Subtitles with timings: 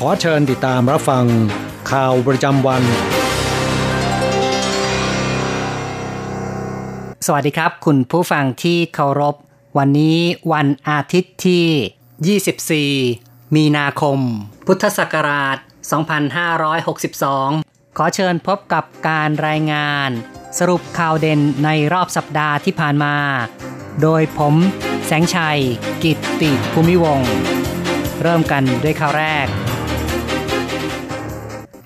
[0.00, 1.24] ขอเชิญติดตามรับฟัง
[1.90, 2.82] ข่าวประจำวัน
[7.26, 9.34] สวัสดีครับ คุณผู้ฟังที่เคารพ
[9.78, 10.18] วันนี้
[10.52, 14.18] วันอาทิตย์ที่ 24 มีนาคม
[14.66, 15.56] พุทธศักราช
[17.16, 20.10] 2562 ขอเชิญพบกับการรายงาน
[20.58, 23.16] สรุปข่าวเด่นในรอบสัปดาห์ที่ผ่านมา
[24.02, 24.54] โดยผม
[25.06, 25.60] แสงชัย
[26.04, 27.30] กิตติภูมิวงศ์
[28.22, 29.48] เริ่มกันด้วยข่าวแรก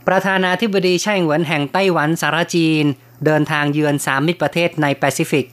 [0.08, 2.84] ประธานาธิบดีไช่อิงเหวินแห่งไต้หวันสาธารณรัฐจีน
[3.24, 5.46] เดินทางเยือนสามมิตรประเทศในแปซิฟิก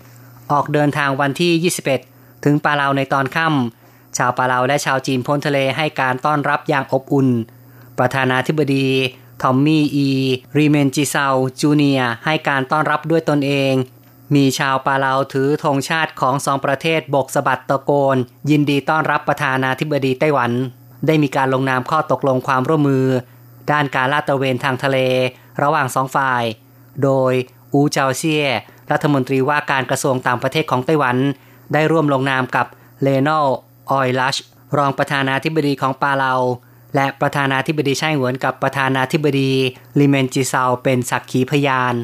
[0.52, 7.30] ออกเดินทางวันที่ 21 ถึงปาเลาในตอนค่ำชาวปาเลาและชาวจีนโพ้นทะเลให้การต้อนรับอย่างอบอุ่น
[8.00, 8.88] ประธานาธิบดี
[9.42, 11.28] ทอมมี่อี เรเมงเกเซา
[11.62, 13.74] จูเนียร์ให้การต้อนรับด้วยตนเอง
[14.36, 18.18] มีชาวปาเลาถือธงชาติของสองประเทศบกสะบัดตะโกน
[18.50, 20.52] ยินดีต้อนรับประธานาธิบดีไต้หวัน
[21.08, 23.06] ได้มีการลงนามข้อตกลงความร่วมมือ
[23.72, 24.98] ด้านการลาดตระเวนทางทะเล
[25.62, 26.44] ระหว่างสองฝ่าย
[27.04, 27.34] โดย
[27.74, 28.48] อูเจาเซีย
[28.92, 31.18] รัฐมนตรีว่าการกระทรวงต่างประเทศของไต้หวัน
[31.74, 32.68] ได้ร่วมลงนามกับ
[33.04, 33.30] เลโน
[33.92, 34.36] ออยลัช
[34.78, 36.34] รองประธานาธิบดีของปาเลา
[36.96, 39.52] และประธานาธิบดีไช่เหวินกับประธานาธิบดี
[40.00, 41.96] ลิเมนจิเซาเป็นสักขีพยาน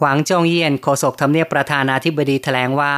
[0.00, 2.94] หวังจงเยียนโฆษกทำเนียบประธานาธิบดีแถลงว่า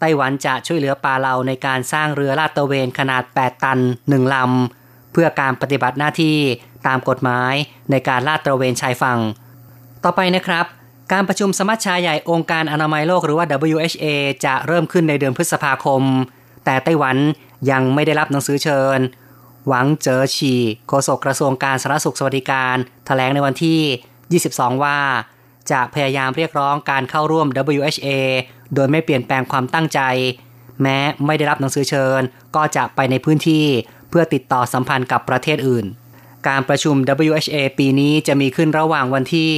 [0.00, 4.81] ไต้หวันจะช่วยเหลือปาเลาในการสร้างเรือลาดตระเวนขนาด 8 ตัน 1ลำ
[5.12, 6.36] เพื่อการปฏิบัติหน้าที่
[6.86, 7.54] ตามกฎหมาย
[7.90, 9.18] ในการลาดตระเวนชายฝั่ง
[10.04, 10.66] ต่อไปนะครับ
[11.12, 14.06] การประชุมสมัชชาใหญ่องค์การอนามัยโลกหรือว่า WHO
[14.44, 16.02] จะเริ่มขึ้นในเดือนพฤษภาคม
[16.64, 17.16] แต่ไต้หวัน
[17.70, 18.98] ยังไม่ได้รับหนังสือเชิญ
[19.68, 20.54] หวังเจอฉี
[20.88, 24.98] โฆษกกระทรวงการสาธารณสุขสวัสดิการถแถลงในวันที่ 22 ว่า
[25.70, 27.46] จะพยายามเรียกร้องการเข้าร่วม
[27.76, 28.08] WHA
[28.74, 30.00] โดยไม่เปลี่ยนแปลงความตั้งใจ
[30.82, 32.20] แม้ไม่ได้รับหนังสือเชิญ
[32.56, 33.64] ก็จะไปในพื้นที่
[34.12, 35.86] เพื่อติดต่อสัมพันธ์กับประเทศอื่น
[36.48, 36.96] การประชุม
[37.28, 39.52] WHA ปีนี้จะมีขึ้นระหว่างวันที่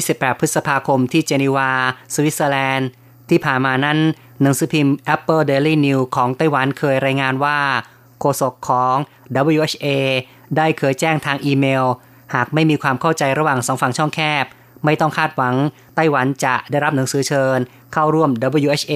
[0.00, 1.70] 20-28 พฤษภาคมที่เจนีวา
[2.14, 2.88] สวิตเซอร์แลนด์
[3.28, 3.98] ที่ผ่านมานั้น
[4.42, 7.58] หนังสือพิมพ์ Apple Daily News ของไต้หวันเคยรายงานว่า
[8.20, 8.96] โฆษกของ
[9.54, 9.86] WHA
[10.56, 11.84] ได้เคยแจ้งทางอีเมล
[12.34, 14.44] หากไม่มีความเข้าใจระหว่างสองฝั่งช่องแคบ
[14.84, 15.54] ไม่ต้องคาดหวัง
[15.96, 17.58] ไต้หวันจะได้รับหนังสือเชิญ
[17.92, 18.30] เข้าร่วม
[18.68, 18.94] WHA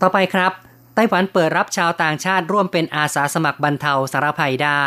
[0.00, 0.52] ต่อไปครับ
[0.94, 4.84] ไต้หวันเปิดรับชาวต่างชาติร่วมเป็นอาสาสมัครบรรเทาสารภัยได้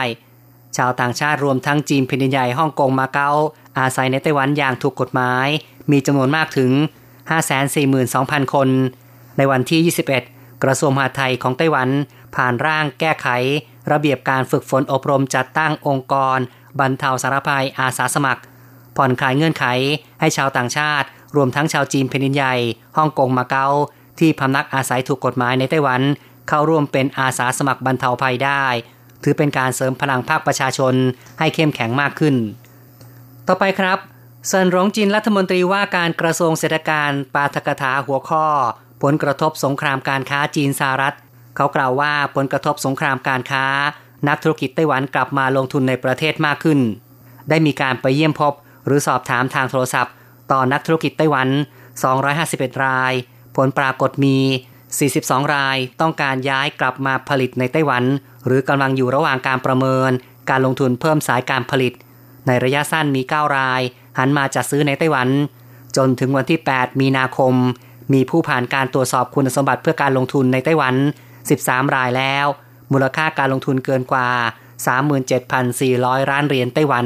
[0.78, 3.32] ชาวต่างชาติรวมทั้งจีนแผ่นใหญ่ฮ่องกงมาเก๊า
[3.80, 5.48] อาศัยในไต้หวันอย่างถูกกฎหมาย
[5.92, 6.72] มีจำนวนมากถึง
[7.78, 8.70] 542,000 คน
[9.38, 11.90] ในวันที่ 21 กระทรวงมหาดไทยของไต้หวัน
[12.36, 13.28] ผ่านร่างแก้ไข
[13.92, 16.38] ระเบียบการฝึกฝนอบรมจัดตั้งองค์กร
[16.80, 18.42] บรรเทาสารภัยอาสาสมัคร
[18.98, 19.66] ผ่อนคลายเงื่อนไข
[20.20, 22.56] ให้ชาวต่างชาติ รวมทั้งชาวจีนแผ่นใหญ่
[22.98, 23.68] ฮ่องกงมาเก๊า
[24.20, 26.02] ที่พำนักอาศัยถูกกฎหมายในไต้หวัน
[26.48, 28.66] เข้าร่วมเป็นอาสาสมัครบรรเทาภัยได้
[29.24, 30.94] ถือเป็นการเสริมพลังภาคประชาชน
[31.40, 32.36] ให้เข้มแข็งมากขึ้น
[33.48, 34.00] ต่อไปครับ
[34.48, 38.46] เซินหลงจินรัฐมนตรีว่าการกระทรวงเศรษฐการปาฐกถาหัวข้อ
[39.04, 41.16] ผลกระทบสงครามการค้าจีนสหรัฐ
[41.56, 43.66] เขากล่าวว่าผลกระทบสงครามการค้า
[44.28, 46.80] นักธุรกิจไต้หวันกลับมาลงทุนในประเทศมากขึ้น
[47.50, 48.54] ได้มีการไปเยี่ยมพบ
[48.86, 50.14] หรือสอบถามทางโทรศัพท์
[50.52, 51.48] ต่อนักธุรกิจไต้หวัน
[52.16, 53.14] 251 ราย
[53.58, 54.38] ผลปรากฏมี
[54.96, 58.04] 42 รายต้องการย้ายกลับมาผลิตในไต้หวัน
[58.46, 60.12] หรือกำลังอยู่ระหว่างการประเมิน
[60.50, 61.94] การลงทุนเพิ่มสายการผลิต
[62.48, 63.82] ในระยะสั้นมี 9 ราย
[64.18, 65.30] หันมาจัดซื้อในไต้หวัน
[65.98, 67.54] จนถึงวันที่ 8 มีนาคม
[68.14, 70.96] มีผู้ผ่านการตรวจสอบคุณสมบัติเพื่อการลงทุนในไต้หวัน
[71.44, 72.46] 13 รายแล้ว
[72.92, 74.30] มูลค่าการลงทุนเกินกว่า
[75.10, 77.06] 37,400 ล้านเหรียญไต้หวัน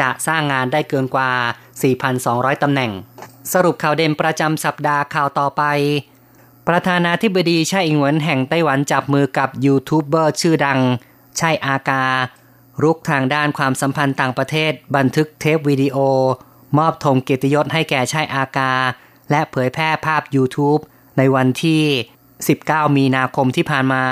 [0.00, 1.30] จะสร้างงานได้เกินกว่า
[1.96, 2.90] 4,200 ตำแหน่ง
[3.52, 5.62] สรุปข่าวเด่นประจำสัปดาห์ข่าวต่อไป
[6.68, 10.80] ประธานาธิบดีไช่อิงเหวินแห่งไต้หวันจับมือกับยูทูบเบอร์ชื่อดัง
[11.36, 12.04] ไช่อากา
[12.82, 15.96] รุกทางด้านความสัมพันธ์ต่างประเทศ บันทึกเทปวิดีโอ
[16.78, 18.72] มอบธงเกียรติยศให้แก่ชายอากา
[19.30, 20.80] และเผยแพร่ภาพ YouTube
[21.18, 21.82] ในวันที่
[22.36, 24.04] 19 มีนาคมที่ผ่านมา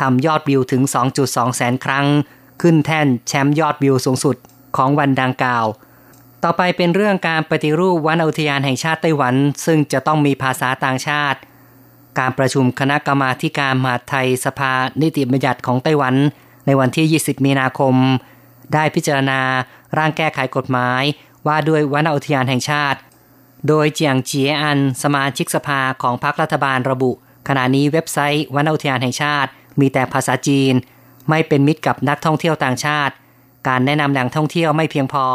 [0.00, 0.82] ทำยอดวิวถึง
[1.20, 2.06] 2.2 แสนครั้ง
[2.62, 4.36] ขึ้นแท่นแชมป์ยอดวิวสูงสุด
[4.76, 5.66] ของวันดังกล่าว
[6.44, 9.34] ต่อไปเป็นเรื่องการปฏิรูปวันอุทยานแห่งชาติไต้หวัน
[9.66, 11.38] ซึ่งจะต้องมีภาษาต่างชาติ
[12.18, 16.14] การประชุมคณะกรรมาการมหาไทยสภานิติบัญญัติของไต้หวัน
[16.66, 17.94] ในวันที่ 20 มีนาคม
[18.74, 19.40] ได้พิจารณา
[19.98, 21.02] ร่างแก้ไขกฎหมาย
[21.46, 22.98] ว่าด้วยวันอุทยานแห่งชาติ
[23.68, 27.12] โดยเจียงเจียอันสมาชิกสภาของพรรครัฐบาลระบุ
[27.48, 29.50] ขณะนี้เว็บไซต์วันอุทยานแห่งชาติ
[29.80, 30.74] มีแต่ภาษาจีน
[31.28, 33.14] ไม่เป็นมิตรกับนักท่องเที่ยวต่างชาติ
[33.68, 35.26] การแนะนำแหล่งท่องเที่ยวไม่เพียงพอ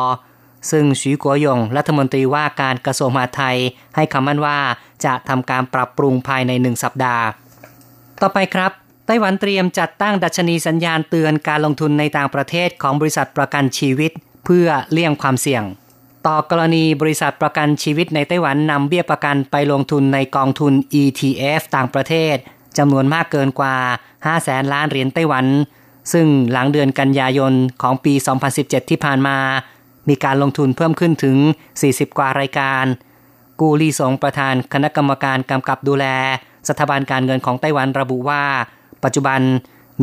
[0.72, 3.58] ซึ่งชีกัวยงรัฐมนตรีว่าการกระทรวงมหาดไทย
[3.96, 4.60] ให้คำมั่นว่า
[5.06, 7.26] จะทำการปรับปรุงภายในหนึ่งสัปดาห์
[8.22, 8.72] ต่อไปครับ
[9.08, 14.12] ไต้หวันเตรียมจัดตั้งดัชนีสัญญาณเตือนการลงทุนในต่างประเทศของบริษัทประกันชีวิต
[14.46, 15.64] เพื่อเลี่ยงความเสี่ยง
[16.28, 22.36] ต่อกรณีบริษัทประกันชีวิตในไต้หวันนำเบี้ยประกันไปลงทุนในกองทุน ETF ต่างประเทศ
[22.78, 23.76] จำนวนมากเกินกว่า
[24.12, 25.46] 5 แสนล้านเหรียญไต้หวัน
[26.14, 28.14] ซึ่งหลังเดือนกันยายนของปี
[28.52, 29.38] 2017 ที่ผ่านมา
[30.10, 31.38] มีการลงทุนเพิ่มขึ้นถึง
[31.78, 32.86] 40 กว่ารายการ
[33.60, 36.06] กูลีสงประธานคณะกรรมการกำกับดูแล
[36.68, 38.44] สถาบันการเงินของไต้หวันระบุว่า
[39.04, 39.40] ปัจจุบัน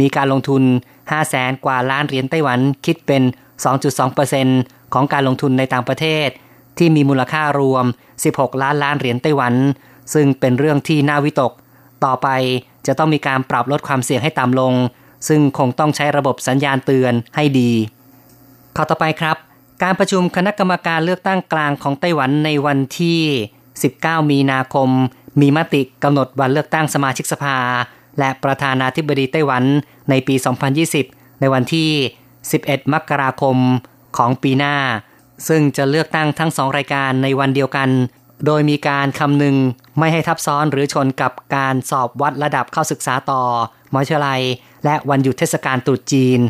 [0.00, 0.62] มีการลงทุน
[1.00, 3.23] 5แสนกว่าล้านเหรียญไต้หวันคิดเป็น
[4.08, 6.29] 2.2%ของการลงทุนในต่างประเทศ
[6.79, 7.85] ที่มีมูลค่ารวม
[8.25, 9.55] 16 ล้านล้านเหรียญไต้หวัน
[10.14, 11.52] ซึ่งเป็นเรื่องที่น่าวิตก
[12.05, 12.29] ต่อไป
[12.87, 14.75] จะต้องมีการปรับลดความเสี่ยงให้ต่ำลง
[15.29, 17.70] ซึ่งคงต้องใช้ระบบสัญญาณเตือนให้ดี
[18.76, 19.37] ข้อต่อไปครับ
[19.82, 23.21] การประชุมคณะกรรมการเลือกตั้งกลางของไต้หวันในวันที่
[23.73, 24.88] 19 มีนาคม
[25.41, 27.59] มีมติกำหนดวันเลือกตั้งสมาชิกสภา
[28.19, 29.65] และประธานาธิบดีไต้หวัน
[30.11, 30.35] ในปี
[30.88, 31.91] 2020 ในวันที่
[32.41, 33.56] 11 มกราคม
[34.17, 34.77] ของปีหน้า
[35.49, 37.88] ซึ่งจะเลือกตั้งทั้งสองรายการในวันเดียวกัน
[38.47, 39.56] โดยมีการคำนึง
[39.99, 43.43] ไม่ให้ทับซ้อนหรือชนกับการสอบวัดระดับเข้าศึกษาต่อ
[43.93, 44.41] มหาวิทยาลัย
[44.85, 46.41] และวันหยุดเทศกาลตรุษจีน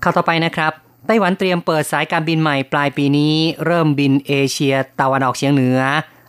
[0.00, 0.72] เข้าต่อไปนะครับ
[1.06, 3.34] ไต้หวันเตรียมเปิดสายการบินใหม่ปลายปีนี้
[3.66, 5.80] เริ่มบินเอเชียตะวันออกเฉียงเหนือ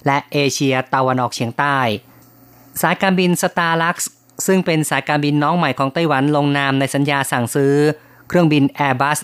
[0.06, 1.78] และเอเชียตะวันออกเฉียงใต้
[2.82, 4.12] สายการบินสตาร์ลักซ์
[4.48, 7.76] ซึ่งเป็นสายการบินน้องใหม่ของไต้หวันลงนามในสัญญาสั่งซื้อ
[8.28, 9.20] เครื่องบิน Airbus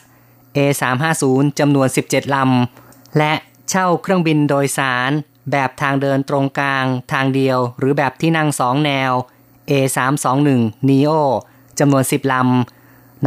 [0.56, 1.24] A350
[1.60, 3.34] จำนวน 17 ลำ และ
[3.70, 5.12] เช่าเครื่องบินโดยสาร
[5.52, 9.12] แบบทางเดินตรงกลาง ทางเดียว หรือแบบที่นั่งสองแนว
[9.70, 11.12] A321 Neo
[11.80, 12.77] จำนวน 10 ลำ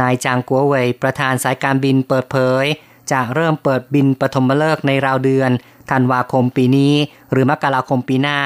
[0.01, 2.65] นายจางกัวเวยประธานสายการบินเปิดเผย
[3.11, 5.51] จะเริ่มเปิดบินปฐมฤกษ์ในราวเดือน
[5.91, 6.93] ธันวาคมปีนี้
[7.31, 8.39] หรือมกราคมปีหน้า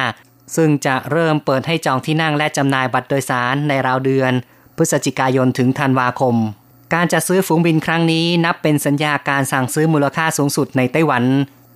[0.56, 4.32] ซึ่งจะเริ่มเปิดให้จองที่นั่งและจำหน่ายบัตรโดยสารในราวเดือน
[4.78, 6.36] พฤศจิกายนถึงธันวาคม
[6.94, 11.24] การจะซื้อฝูงบินครั้งนี้นับเป็นสัญญาการสั่งซื้อมูลค่าสูงสุดในไต้หวัน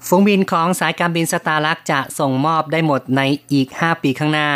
[0.08, 3.22] ฝูงบินของสายการบินสตาร์ลักจะส่งมอบได้หมดใน
[3.52, 4.50] อีก 5 ปีข้างหน้า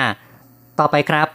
[0.79, 1.27] ต่อไปครับ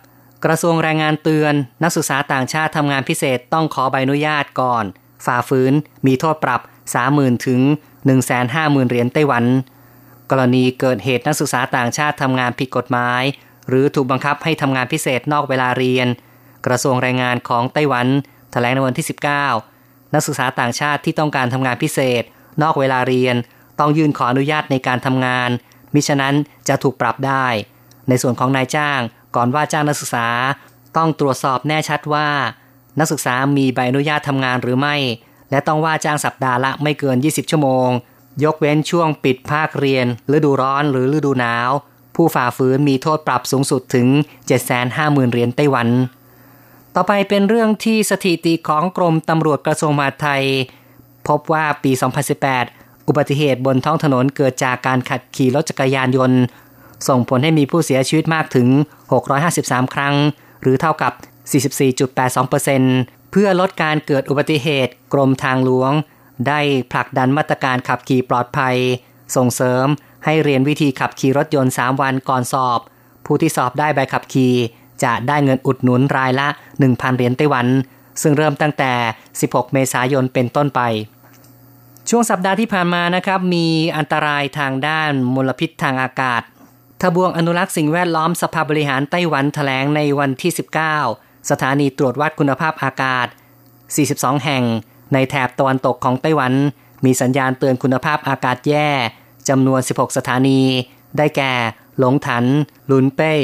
[0.45, 4.85] กระทรวงแรงงานเตือน นักศึกษาต่างชาติทำงานพิเศษต้องขอใบอนุญาตก่อน
[5.27, 5.73] ฝ่าฝืน
[6.07, 6.61] มีโทษปรับ
[7.05, 7.61] 30,000 ถึง
[8.25, 9.45] 150,000 เหรียญไต้หวัน
[10.31, 13.23] กรณีเกิดเหตุนักศึกษาต่างชาติทำงานผิดกฎหมาย
[13.69, 16.09] หรือถูกบังคับให้ทำงานพิเศษนอกเวลาเรียน
[16.67, 18.07] กระทรวงแรงงานของไต้หวัน
[18.53, 19.07] แถลงในวันที่
[19.59, 22.23] 19 นักศึกษาต่างชาติที่ต้องการทำงานพิเศษ
[22.63, 23.37] นอกเวลาเรียน
[23.81, 25.51] ต้องยื่นขออนุญาตในการทำงาน
[25.95, 26.35] มิฉะนั้น
[26.69, 27.47] จะถูกปรับได้
[28.09, 29.01] ในส่วนของนายจ้าง
[29.39, 30.29] ก่อนว่าจ้างนักศึกษา
[30.97, 32.29] ต้องตรวจสอบแน่ชัดว่า
[32.99, 34.97] นักศึกษามีใบอนุญาตทำงานหรือไม่
[35.51, 37.89] และต้องว่าจ้างสัปดาห์ละไม่เกิน 20 ชั่วโมง
[38.45, 41.71] ยกเว้นช่วงปิดภาคเรียนฤดูร้อนหรือฤดูหนาว
[42.15, 44.07] ผู้ฝ่าฝืนมีโทษปรับสูงสุดถึง
[44.71, 45.89] 750,000เหรียญไต้หวัน
[46.95, 50.45] ต่อไปเป็นเรื่องที่สถิติของกรมตำรวจกระทรวงมหาดไทย
[51.29, 51.93] พบว่าปี
[52.51, 56.41] 2018 อุบัติเหตุบนท้องถนนเกิดจากการขับขี่รถจักรยานยนต์
[57.09, 58.69] ส่งผลให้มีผู้เสียชีวิตมากถึง
[59.31, 60.15] 653 ครั้ง
[60.63, 61.13] หรือเท่ากับ
[62.23, 65.93] 44.82%เพื่อลดการเกิดอุบัติเหตุกรมทางหลวง
[66.49, 66.61] ได้
[66.93, 68.77] ผลักดันมาตรการขับขี่ปลอดภัย
[69.37, 69.87] ส่งเสริม
[70.25, 72.81] ให้เรียนวิธีขับขี่รถยนต์ 3 วันก่อนสอบ
[73.27, 74.55] ผู้ที่สอบได้ใบขับขี่
[75.05, 76.49] จะได้เงินอุดหนุนรายละ
[76.83, 77.67] 1,000 เหรียญไต้หวัน
[78.23, 78.93] ซึ่งเริ่มตั้งแต่
[79.33, 80.81] 16 เมษายนเป็นต้นไป
[82.09, 86.43] ช่วงสัปดาห์ที่ผ่านมานะครับ มีอันตรายทางด้านมลพิษทางอากาศ
[87.03, 90.53] ทบวงอนุรักษ์สิ่งแวดล้อมสภาบริหารไต้หวันแถลงในวันที่
[90.97, 93.27] 19 สถานีตรวจวัดคุณภาพอากาศ
[93.85, 94.65] 42 แห่ง
[95.13, 96.53] ในแถบตะวันตกของไต้หวัน
[97.05, 98.89] มีสัญญาณเตือนคุณภาพอากาศแย่
[99.49, 100.61] จำนวน 16 สถานี
[101.17, 101.53] ได้แก่
[101.99, 102.45] หลงถัน
[102.91, 103.35] ลุนเป้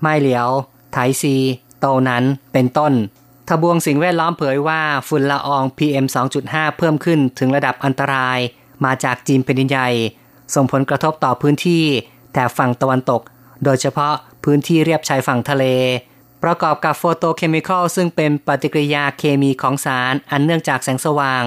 [0.00, 0.48] ไม้เหลียว
[0.92, 1.36] ไถซี
[1.80, 2.92] โตนั้นเป็นต้น
[3.48, 6.06] ทบวงสิ่งแวดล้อมเผยว่าฝุ่นละออง PM
[6.42, 8.38] 2.5 เพิ่มขึ้นถึงระดับอันตราย
[8.84, 9.90] มาจากจีนเป็นใหญ่
[10.54, 11.84] ส่งผลกระทบต่อพื้นที่
[12.34, 13.22] แถบฝั่งตะวันตก
[13.64, 14.14] โดยเฉพาะ
[14.44, 15.64] พื้นที่เรียบชายฝั่งทะเล
[16.42, 21.42] ประกอบกับโฟโตเคมีคอลซึ่งเป็นปฏิกิริยาเคมีของสารอันเนื่องจากแสงสว่าง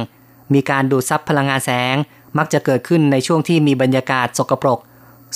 [0.54, 1.96] มีการดูดซับพลังงานแสง
[2.38, 4.80] มักจะเกิดขึ้นในช่วงที่มีบรรยากาศสกปรก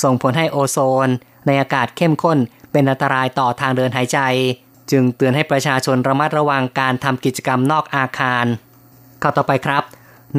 [0.04, 0.78] ส่งผลให้โอโซ
[1.08, 1.10] น
[1.48, 2.38] ในอากาศเข้มข้น
[2.72, 4.20] เป็นอันตรายต่อทางเดินหายใจ
[4.92, 8.46] จึงเตือนให้ประชาชนระมัดระวังการทำกิจกรรมนอกอาคาร
[9.22, 9.84] ข้าวต่อไปครับ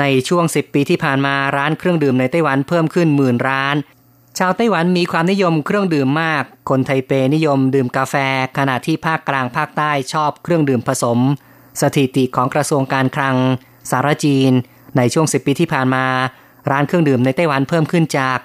[0.00, 3.76] ในช่วง 10 ปีที่ผ่านมาร้านเครื่องดื่มในไต้หวันเพิ่มขึ้นหมื่นร้าน
[4.39, 8.15] ชาวไต้หวันมีความนิยมเครื่องดื่มมาก คนไทเปนิยมดื่มกาแฟ
[8.59, 11.19] ขณะที่ภาคกลางภาคใต้ชอบเครื่องดื่มผสม
[11.81, 13.37] สถิติของกระทรวงการคลัง
[13.91, 14.53] สารจีน
[14.97, 16.07] ในช่วง 10 ปีที่ผ่านมา
[16.71, 18.39] ร้านเครื่องดื่มในไต้หวันเพิ่มขึ้นจาก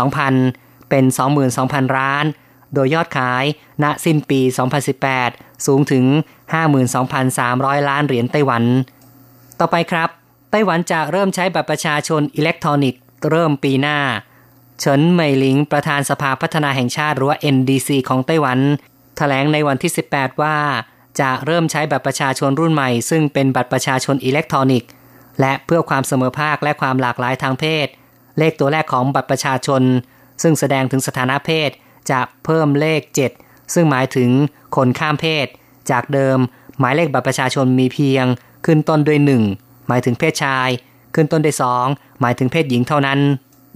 [0.00, 1.04] 12,000 เป็น
[1.50, 2.24] 22,000 ร้าน
[2.74, 3.44] โดยยอดขาย
[3.82, 4.40] ณ สิ้นปี
[5.02, 6.04] 2018 สูงถึง
[6.96, 8.64] 52,300 ล้านเหรียญไต้หวัน
[9.60, 10.08] ต่อไปครับ
[10.50, 13.98] ไต้หวันจะเริ่มใช้บัตรประชาชนอิเล็กทรอนิกส์เริ่มปีหน้า
[14.80, 18.58] เฉินเหมยหลิงประธานสภาพัฒนาแห่งชาติหรือว่า NDC ของไต้หวัน
[19.16, 20.56] แถลงในวันที่ 18 ว่า
[21.20, 24.90] จะเริ่มใช้บัตรประชาชนรุ่นใหม่ ซึ่งเป็นบัตรประชาชนอิเล็กทรอนิกส์
[25.40, 27.86] และเพื่อความเสมอภาคและความหลากหลายทางเพศ
[28.38, 29.82] เลขตัวแรกของบัตรประชาชน
[30.42, 31.70] ซึ่งแสดงถึงสถานะเพศ
[32.10, 33.00] จะเพิ่มเลข
[33.38, 34.30] 7 ซึ่งหมายถึง
[34.76, 35.46] คนข้ามเพศ
[35.90, 36.38] จากเดิม
[36.78, 38.24] หมายเลขบัตรประชาชนมีเพียง
[38.66, 39.18] ขึ้นต้นด้วย
[39.52, 40.68] 1 หมายถึงเพศชาย
[41.14, 41.56] ขึ้นต้นด้วย
[41.88, 43.20] 2 หมายถึงเพศหญิงเท่านั้น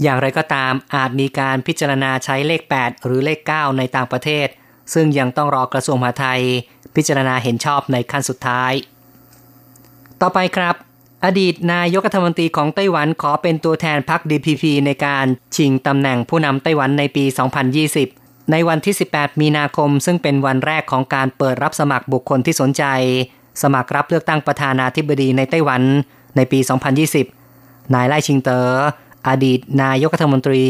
[0.03, 4.47] อย่างไรก็ตามอาจมีการพิจารณาใช้เลข 8 หรือเลข 9 ในต่างประเทศ
[4.95, 6.43] ซึ่งยังต้องรอกระทรวงมหาดไทย
[6.97, 8.73] พิจารณาเห็นชอบในขั้นสุดท้าย
[10.21, 10.75] ต่อไปครับ
[11.25, 15.27] อดีตนายกรัฐมนตรีของไต้หวันขอเป็นตัวแทนพรรค DPP ในการ
[15.57, 17.25] ชิงตำแหน่งผู้นำไต้หวันในปี
[17.89, 22.85] 2020 ในวันที่ 18 มีนาคม ซึ่งเป็นวันแรกของการเปิดรับสมัครบุคคลที่สนใจ
[23.63, 25.83] สมัครรับเลือกตั้งประธานาธิบดีในไต้หวัน
[26.37, 26.59] ในปี
[27.27, 28.81] 2020 นายไล่ชิงเตอ๋อ
[29.29, 30.65] อดีตนายกรัฐมนตรี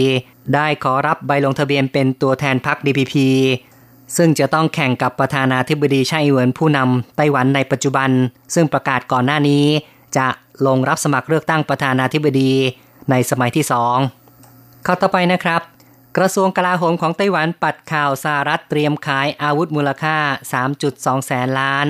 [0.54, 3.14] ได้ขอรับใบลงทะเบียนเป็นตัวแทนพรรค DPP
[4.16, 8.11] ซึ่งจะต้องแข่งกับประธานาธิบดีไช่เหวินผู้นำไต้หวันในปัจจุบัน
[8.54, 9.64] ซึ่งประกาศก่อนหน้านี้
[10.16, 10.28] จะ
[10.66, 12.52] ลงรับสมัครเลือกตั้งประธานาธิบดี
[13.11, 13.97] ในสมัยที่สอง
[14.87, 15.62] ข้อต่อไปนะครับ
[16.16, 20.16] กระทรวงกลาโหมของไต้หวันปัดข่าวสหรัฐเตรียมขายอาวุธมูลค่า
[20.71, 21.87] 3.2 แสนล้าน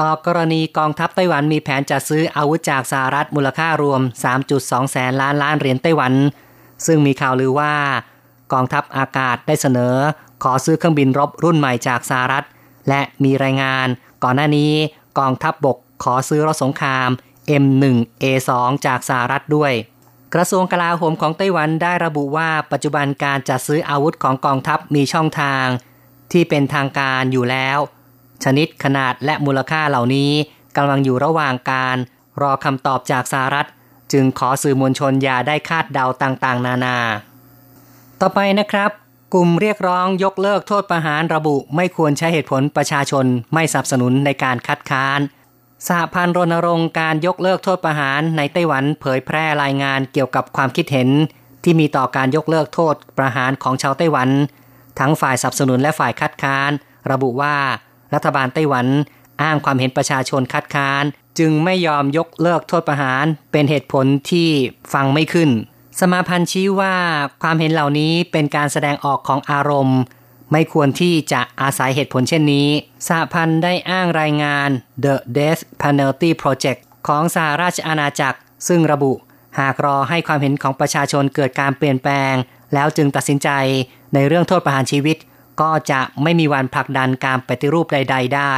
[0.00, 4.00] ต่อกรณีกองทัพไต้หวันมีแผนจะซื้ออาวุธจากสหรัฐมูลค่ารวม
[4.46, 6.12] 3.2 แสนล้านล้านเหรียญไต้หวัน
[6.86, 7.74] ซึ่งมีข่าวลือว่า
[8.52, 9.94] กองทัพอากาศได้เสนอ
[10.42, 12.44] ขอซื้อเครื่องบินรบรุ่นใหม่จากสหรัฐ
[12.88, 13.86] และมีรายงาน
[14.22, 14.72] ก่อนหน้านี้
[15.18, 17.08] กองทัพบบกขอซื้อรถสงคราม
[17.62, 18.50] M1A2
[18.86, 19.72] จากสหรัฐด้วย
[20.34, 25.66] กระทรวงกลาโหมของไต้หวันได้ระบุว่าปัจจุบันการจัดซื้ออาวุธของกองทัพมีช่องทาง
[26.32, 27.80] ที่เป็นทางการอยู่แล้ว
[28.44, 30.32] ชนิดขนาดและมูลค่าเหล่านี้
[30.76, 31.96] กำลังอยู่ระหว่างการ
[32.42, 33.68] รอคำตอบจากสหรัฐ
[34.12, 36.96] จึงขอสื่อมวลชนอย่าได้คาดเดาต่างๆ นานา
[38.20, 38.90] ต่อไปนะครับ
[39.34, 45.20] กลุ่มเรียกร้องยกเลิกโทษประหารระบุไม่ควรใช้เหตุผลประชาชนไม่สนับสนุนในการคัดค้าน
[45.86, 51.08] สหพันธ์รณรงค์การยกเลิกโทษประหารในไต้หวันเผยแพร่รายงานเกี่ยวกับความคิดเห็น
[51.64, 54.28] ที่มีต่อการยกเลิกโทษประหารของชาวไต้หวัน
[54.98, 56.70] ทั้งฝ่ายสนับสนุนและฝ่ายคัดค้าน
[57.10, 57.56] ระบุว่า
[58.14, 58.86] รัฐบาลไต้หวัน
[59.42, 61.04] อ้างความเห็นประชาชนคัดค้าน
[61.38, 64.48] จึงไม่ยอมยกเลิกโทษประหาร เป็นเหตุผลที่
[64.92, 65.50] ฟังไม่ขึ้น
[66.00, 66.94] สมาพันธ์ชี้ว่า
[67.42, 70.00] ความเห็นเหล่านี้เป็นการแสดงออกของอารมณ์
[70.52, 72.68] ไม่ควรที่จะอาศัยเหตุผลเช่นนี้
[73.06, 74.68] สหพันธ์ได้อ้างรายงาน
[75.04, 78.38] The Death Penalty Project ของสหราชอาณาจักร
[78.68, 79.12] ซึ่งระบุ
[79.58, 82.34] หากรอให้ความเห็นของประชาชนเกิดการเปลี่ยนแปลง
[82.74, 83.48] แล้วจึงตัดสินใจ
[84.14, 85.16] ในเรื่องโทษประหารชีวิต
[85.60, 88.54] ก็จะไม่มีวันผลักดันการปฏิรูปใด ๆ ได้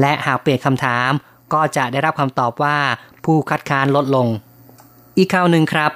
[0.00, 1.10] และหากเปลี่ยนคำถาม
[1.52, 2.78] ก็จะได้รับคำตอบว่า
[3.24, 4.26] ผู้คัดค้านลดลง
[5.18, 5.92] อีกข่าวหนึ่งครับ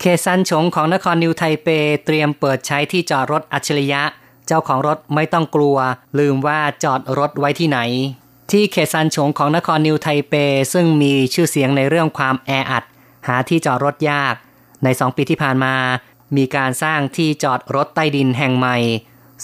[0.00, 1.68] เขตซันชงของนครนิวไทเป
[2.04, 4.02] เตรียมเปิดใช้ที่จอดรถอัจฉริยะ
[4.46, 5.76] เจ้าของรถไม่ต้องกลัว
[6.18, 7.78] ลืมว่าจอดรถไว้ที่ไหน
[8.50, 10.34] ที่เขตซันชงของนครนิวไทเป
[10.72, 12.84] ซึ่งมีชื่อเสียงในเรื่องความแออัด
[13.26, 14.34] หาที่จอดรถยาก
[14.84, 15.74] ในสองปีที่ผ่านมา
[16.36, 18.78] มีการสร้างที่จอดรถใต้ดินแห่งใหม่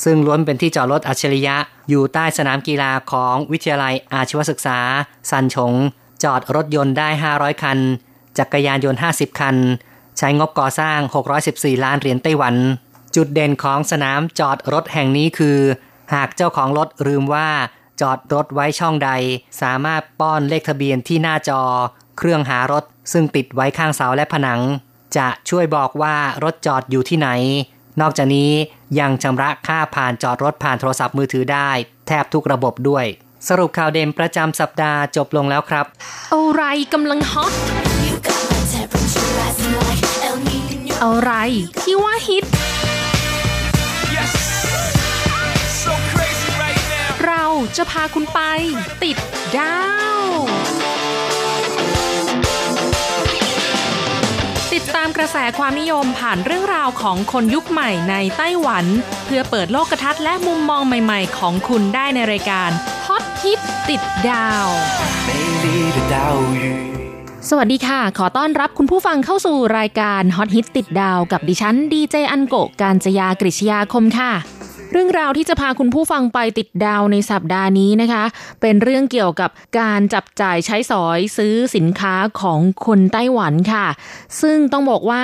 [0.05, 1.57] ซึ่งล้วนเป็นที่จอดรถอัจฉริยะ
[1.89, 4.79] อยู่ใต้สนามกีฬาของวิทยาลัยอาชีวศึกษา
[5.31, 5.73] ซันชง
[6.25, 7.79] จอดรถยนต์ได้ 500 คัน
[8.39, 9.57] จักรยานยนต์ 50 คัน
[10.19, 10.99] ใช้งบก่อสร้าง
[11.43, 12.55] 614 ล้านเหรียญไต้หวัน
[13.17, 15.59] จุดเด่นของสนามจอดรถแห่งนี้คือ
[16.15, 17.49] หากเจ้าของรถลืมว่า
[18.01, 19.11] จอดรถไว้ช่องใด
[19.63, 21.63] สามารถป้อนเลขทะเบียนที่หน้าจอ
[22.19, 24.61] เครื่องหารถซึ่งติดไว้ข้างเสาและผนัง
[25.17, 27.29] จะช่วยบอกว่ารถจอดอยู่ที่ไหน
[28.01, 28.51] นอกจากนี้
[29.01, 31.71] ยังชำระค่าผ่านจอดรถผ่านโทรศัพท์มือถือได้
[32.07, 33.05] แทบทุกระบบด้วย
[33.49, 35.87] สรุปข่าวเด่นประจำสัปดาห์จบลงแล้วครับ
[36.33, 37.53] อะไรกำลังฮอต
[41.05, 41.33] อะไร
[41.83, 42.45] ที่ว่าฮิต
[47.25, 47.45] เรา
[47.77, 48.41] จะพาคุณไป
[49.03, 49.17] ติด
[49.57, 49.75] ดา
[50.09, 50.10] ว
[54.81, 58.85] ดตามกระแสความนิยมผ่านเรื่องราวของคนยุคใหม่ในไต้หวัน
[59.27, 62.71] เพื่อเปิดโลกทัศน์และมุมมองใหม่ๆ ของคุณได้ในรายการ
[63.07, 64.67] ฮอตฮิตติดดาว
[67.49, 74.33] สวัสดีค่ะ ขอต้อนรับคุณผู้ฟังเข้าสู่รายการฮอตฮิตติดดาว กับดิฉันดีเจอันโกการจยากริชยาคมค่ะ
[74.93, 78.25] เรื่องราวที่จะพาคุณผู้ฟังไปติดดาวในสัปดาห์นี้นะคะ
[78.61, 83.87] เป็นเรื่องเกี่ยวกับการจับจ่ายใช้สอยซื้อสินค้าของคนไต้หวันค่ะ
[84.41, 85.23] ซึ่งต้องบอกว่า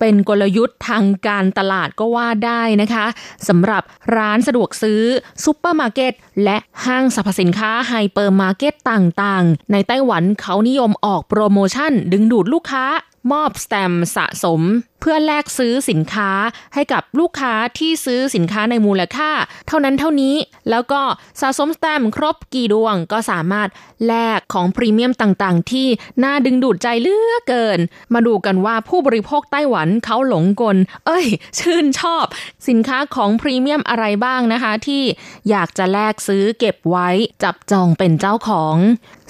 [0.00, 3.06] เป็นกลยุทธ์ทางการตลาดก็ว่าได้นะคะ
[3.48, 3.82] สำหรับ
[4.16, 5.02] ร้านสะดวกซื้อ
[5.44, 6.12] ซูเปอร์มาร์เก็ต
[6.44, 12.84] และห้างสรรพสินค้าไฮเปอร์มาร์เก็ตต่างๆ ในไต้หวันเขานิยมออกโปรโมชั่นดึงดูดลูกค้า
[13.30, 14.62] มอบแสตมป์สะสม
[15.00, 16.30] เพื่อแลกซื้อสินค้า
[16.74, 19.30] ให้กับลูกค้าที่ซื้อสินค้าในมูลค่า
[19.68, 20.34] เท่านั้นเท่านี้
[20.70, 21.02] แล้วก็
[21.40, 23.68] สะสมแสตมป์ครบกี่ดวงก็สามารถ
[24.06, 25.88] แลกของพรีเมียมต่างๆ ที่
[26.24, 27.78] น่าดึงดูดใจเลือเกิน
[28.14, 30.76] มาดูกันว่าผู้บริโภคไต้หวันเขาหลงกล
[31.06, 31.26] เอ้ย
[31.58, 32.24] ชื่นชอบ
[32.68, 35.02] สินค้าของพรีเมียมอะไรบ้างนะคะ ที่
[35.50, 37.08] อยากจะแลกซื้อเก็บไว้
[37.42, 38.76] จับจองเป็นเจ้าของ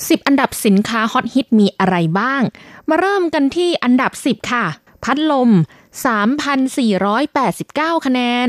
[0.08, 2.42] 10 อันดับสินค้าฮอตฮิตมีอะไรบ้าง
[2.88, 4.64] มาเริ่มกันที่อันดับ 10 ค่ะ
[5.04, 5.50] พัดลม
[6.78, 8.48] 3,489 คะแนน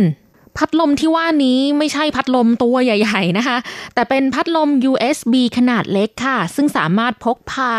[0.57, 3.57] พัดลมที่ว่านี้ไม่ใช่พัดลมตัวใหญ่ ๆ นะคะ
[3.93, 7.74] แต่เป็นพัดลม USB ขนาดเล็กค่ะ ซึ่งสามารถพกพา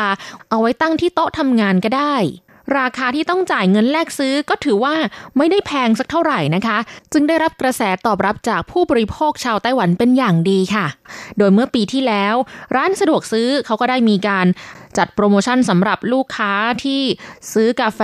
[0.51, 2.15] เอาไว้ตั้งที่โต๊ะทำงานก็ได้
[2.79, 4.95] ราคาที่ต้องจ่ายเงินแลกซื้อก็ถือว่า
[5.37, 6.79] ไม่ได้แพงสักเท่าไหร่นะคะ
[7.13, 10.87] จึงได้รับกระแสตอบรับจากผู้บริโภคชาวไต้หวันเป็นอย่างดีค่ะ
[11.39, 12.35] โดยเมื่อปีที่แล้ว
[12.77, 14.47] ร้านสะดวกซื้อเขาก็ได้มีการ
[15.01, 16.53] จัดโปรโมชั่นสำหรับลูกค้า
[16.85, 17.03] ที่
[17.53, 18.01] ซื้อกาแฟ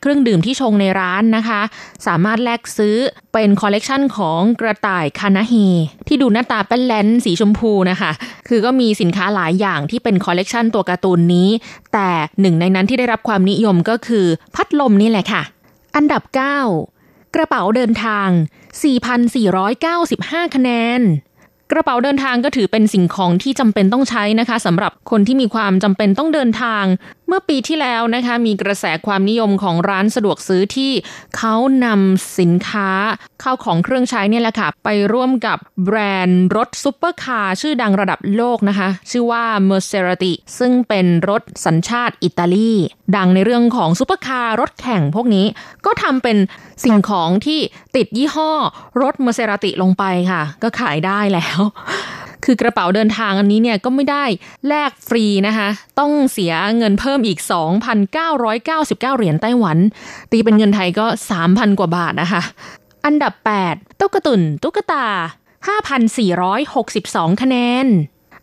[0.00, 1.60] เครื่องดื่มที่ชงในร้านนะคะ
[2.06, 2.96] สามารถแลกซื้อ
[3.32, 5.54] เป็นคอลเลกชันของกระต่ายคานาเฮ
[6.08, 8.10] ที่ดูหน้าตาเป็นแลนสีชมพูนะคะ
[8.48, 11.48] คือก็มีสินค้าหลายอย่างที่เป็นคอลเลกชันตัวการ์ตูนนี้
[11.94, 12.08] แต่
[12.40, 15.42] หนึ่งในนั้นที่ได้รับความนิยมก็คือพัดลมนี่แหละค่ะ
[15.96, 18.28] อันดับ 9 กระเป๋าเดินทาง
[19.56, 21.00] 4,495 คะแนน
[21.72, 26.84] กระเป๋าเดินทางก็ถือเป็นสิ่งของที่จำเป็นต้องใช้นะคะสำหรับคนที่มีความจำเป็นต้องเดินทาง
[27.28, 30.92] เมื่อปีที่แล้วนะคะมีกระแสความนิยมของร้านสะดวกซื้อที่
[31.36, 32.90] เขานำสินค้า
[33.40, 42.72] ข้าวของเครื่องใช้เนี่ยแหละค่ะ ไปร่วมกับแบรนด์รถซุปเปอร์คาร์ชื่อดังระดับโลกนะคะ ชื่อว่า Maserati ซึ่งเป็นรถสัญชาติอิตาลี
[43.16, 45.46] ดังในเรื่องของซุปเปอร์คาร์รถแข่งพวกนี้
[45.86, 46.36] ก็ทำเป็น
[46.84, 47.60] สิ่งของที่
[47.96, 48.50] ติดยี่ห้อ
[49.02, 51.60] รถ Maserati ลงไปค่ะ ก็ขายได้แล้ว
[52.44, 54.24] คือกระเป๋าเดินทางอันนี้เนี่ยก็ไม่ได้
[54.68, 57.38] แลกฟรีนะคะ ต้องเสียเงินเพิ่มอีก
[58.18, 59.78] 2,999 เหรียญไต้หวัน
[60.32, 61.06] ตีเป็นเงินไทยก็
[61.42, 62.42] 3,000 กว่าบาทนะคะ
[63.04, 63.32] อันดับ
[63.68, 65.06] 8 ตุ๊กตุนตุ๊กตา
[65.84, 67.86] 5,462 คะแนน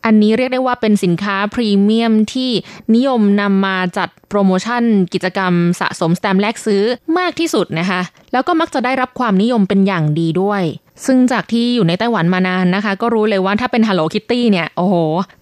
[0.05, 2.51] อันนี้เรียกได้ว่าเป็นสินค้าพรีเมียมที่
[2.95, 4.83] นิยมนำมาจัดโปรโมชั่น
[5.13, 6.83] กิจกรรมสะสมสแตมป์แลกซื้อ
[7.17, 10.63] มากที่สุดนะคะ แล้วก็มักจะได้รับความนิยมเป็นอย่างดีด้วย
[11.05, 14.95] ซึ่งจากที่อยู่ในไต้หวันมานานนะคะ ก็รู้เลยว่าถ้าเป็น Hello Kitty เนี่ย โอ้โห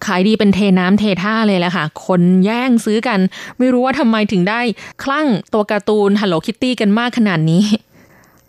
[0.06, 3.18] ขายดีเป็นเทน้ำเทท่าเลยแหละค่ะ คนแย่งซื้อกัน
[3.58, 4.60] ไม่รู้ว่าทำไมถึงได้
[5.04, 7.64] คลั่งตัวการ์ตูน Hello Kitty กันมากขนาดนี้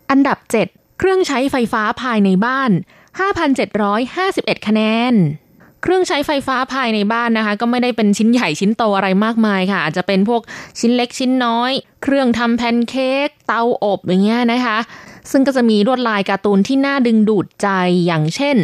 [0.10, 0.38] อันดับ
[0.69, 2.71] 7 เครื่องใช้ไฟฟ้าภายในบ้าน
[3.67, 5.13] 5,751 คะแนน
[5.82, 10.41] เครื่องใช้ไฟฟ้าภายในบ้านนะคะ ก็ไม่ได้เป็นชิ้นใหญ่ชิ้นโตอะไรมากมายค่ะ อาจจะเป็นพวก
[10.80, 11.72] ชิ้นเล็กชิ้นน้อย
[12.04, 14.78] เครื่องทำแพนเค้กเตาอบอย่างเงี้ยนะคะ
[15.32, 17.67] ซึ่งก็จะมีลวดลายการ์ตูนที่น่าดึงดูดใจ
[18.06, 18.58] อย่างเช่น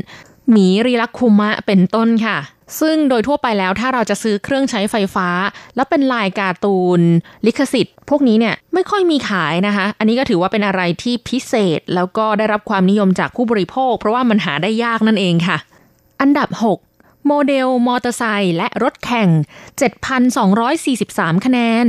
[0.52, 2.38] หมีรีลักคุมะเป็นต้นค่ะ
[2.80, 5.30] ซึ่งโดยทั่วไปแล้วถ้าเราจะซื้อเครื่องใช้ไฟฟ้า
[5.76, 7.02] แล้วเป็นลายการ์ตูน
[7.46, 15.58] ลิขสิทธิ์ พวกนี้เนี่ยไม่ค่อยมีขายนะคะ อันนี้ก็ถือว่าเป็นอะไรที่พิเศษ แล้วก็ได้รับความนิยมจากผู้บริโภค เพราะว่ามันหาได้ยากนั่นเองค่ะ
[16.22, 16.87] อันดับ 6
[17.28, 19.30] โมเดลมอเตอร์ไซค์และรถแข่ง
[20.58, 21.88] 7,243 คะแนน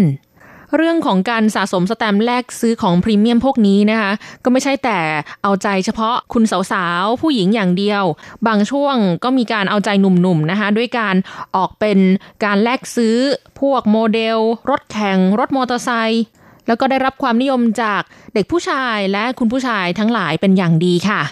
[0.76, 4.12] เรื่องของการสะสมแสตมป์แลกซื้อของพรีเมียมพวกนี้นะคะ
[4.44, 4.98] ก็ไม่ใช่แต่
[5.42, 8.04] เอาใจเฉพาะคุณสาวๆ ผู้หญิงอย่างเดียว
[8.46, 11.16] บางช่วงก็มีการเอาใจหนุ่มๆนะคะ ด้วยการ
[11.56, 11.98] ออกเป็น
[12.44, 13.16] การแลกซื้อ
[13.60, 14.38] พวกโมเดล
[14.70, 16.24] รถแข่ง รถมอเตอร์ไซค์
[16.66, 18.02] แล้วก็ได้รับความนิยมจาก
[18.34, 21.22] เด็กผู้ชายและคุณผู้ชายทั้งหลายเป็นอย่างดีค่ะ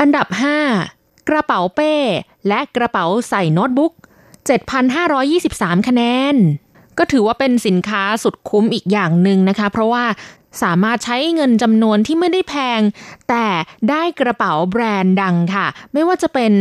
[0.00, 0.26] อันดับ
[0.78, 1.94] 5 กระเป๋าเป้
[2.48, 3.92] และกระเป๋าใส่โน้ตบุ๊ก
[4.70, 6.02] 7,523 คะแน
[6.34, 6.36] น
[6.98, 10.04] ก็ถือว่าเป็นสินค้าสุดคุ้มอีกอย่างหนึ่งนะคะ เพราะว่า
[10.62, 12.80] สามารถใช้เงินจำนวนที่ไม่ได้แพง
[13.28, 13.46] แต่
[13.90, 16.52] ได้กระเป๋าแบรนด์ดังค่ะ ไม่ว่าจะเป็น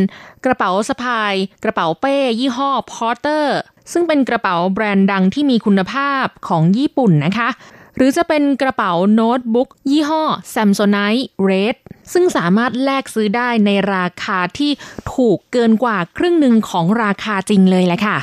[0.46, 3.58] กระเป๋าสะพาย กระเป๋าเป้ ยี่ห้อพอร์เตอร์
[3.92, 7.50] ซึ่งเป็นกระเป๋าแบรนด์ดังที่มีคุณภาพของญี่ปุ่นนะคะ
[7.96, 11.78] หรือจะเป็นกระเป๋าโน้ตบุ๊กยี่ห้อ Samsonite Red
[12.14, 14.72] ซึ่งสามารถแลกซื้อได้ในราคาที่
[15.14, 18.18] ถูกเกินกว่าครึ่งหนึ่งของราคาจริงเลยแหละค่ะ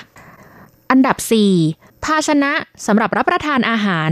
[0.91, 1.17] อันดับ
[1.61, 2.53] 4 ภาชนะ
[2.87, 4.11] สำหรับรับประทานอาหาร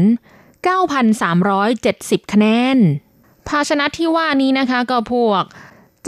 [0.75, 2.79] 9,370 คะแนน
[3.49, 5.45] ภาชนะที่ว่านี้นะคะก็พวก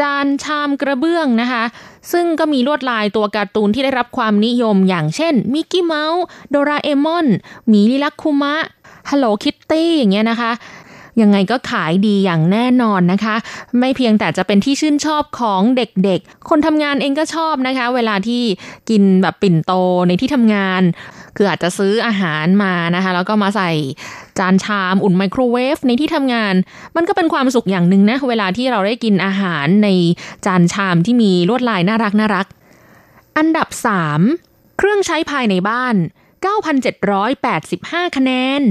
[0.01, 1.65] จานชามกระเบื้องนะคะ
[2.13, 7.27] ซึ่งก็มีลวดลายตัวการ์ตูนที่ได้รับความนิยมอย่างเช่นมิกกี้เมาส์โดราเอมอน
[7.69, 8.55] หมีรีลักคุมะ
[9.11, 10.51] ฮัลโหลคิตตี้อย่างเงี้ยนะคะ
[11.23, 13.37] ยังไงก็ขายดีอย่างแน่นอนนะคะ
[13.79, 18.43] ไม่เพียงแต่จะเป็นที่ชื่นชอบของเด็กๆ คนทำงานเองก็ชอบนะคะ เวลาที่
[18.91, 19.73] กินแบบปิ่นโต
[20.09, 20.83] ในที่ทำงาน
[21.37, 23.71] คืออาจจะซื้ออาหารมานะคะ แล้วก็มาใส่
[24.39, 26.55] จานชามอุ่นไมโครเวฟในที่ทำงาน
[26.97, 29.89] มันก็เป็นความสุขอย่างหนึ่งนะ เวลาที่เราได้กินอาหารใน
[30.47, 32.47] จานชามที่มีลวดลายน่ารักน่ารัก
[33.37, 33.69] อันดับ
[34.25, 35.95] 3 เครื่องใช้ภายในบ้าน
[37.27, 38.63] 9,785 คะแนน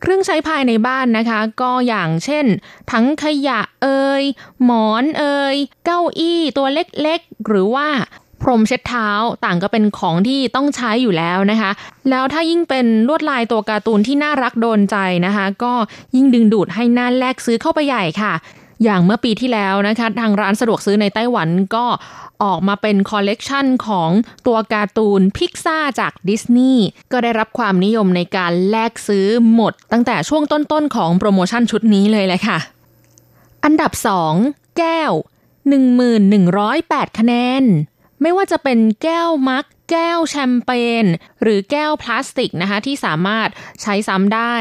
[0.00, 2.46] เครื่องใช้ภายในบ้านนะคะ ก็อย่างเช่น
[2.90, 4.24] ถังขยะเอ่ย
[4.64, 7.88] หมอนเอ่ยเก้าอี้ตัวเล็กๆ หรือว่า
[8.42, 9.08] พรมเช็ดเท้า
[9.44, 11.70] ต่างก็เป็นของที่ต้องใช้อยู่แล้วนะคะ
[12.10, 15.72] แล้วถ้ายิ่งเป็นลวดลายตัวการ์ตูนที่น่ารักโดนใจนะคะ ก็
[16.16, 18.32] ยิ่งดึงดูดให้น่าแลกซื้อเข้าไปใหญ่ค่ะ
[18.84, 21.86] อย่างเมื่อปีที่แล้วนะคะทางร้านสะดวกซื้อในไต้หวันก็
[22.42, 24.10] ออกมาเป็นคอลเลกชันของ
[24.46, 32.58] ตัวการ์ตูนพิกซ่าจากดิสนีย์ก็ได้รับความนิยมในการแลกซื้อหมด ตั้งแต่ช่วงต้นๆของโปรโมชั่นชุดนี้เลยแหละค่ะ
[33.64, 33.92] อันดับ
[34.34, 35.12] 2 แก้ว
[36.34, 37.64] 1108 คะแนน
[38.22, 40.70] ไม่ว่าจะเป็นแก้วมักแก้วแชมเป
[41.02, 41.04] ญ
[41.42, 43.48] หรือแก้วพลาสติกนะคะที่สามารถ
[43.82, 44.56] ใช้ซ้ำได้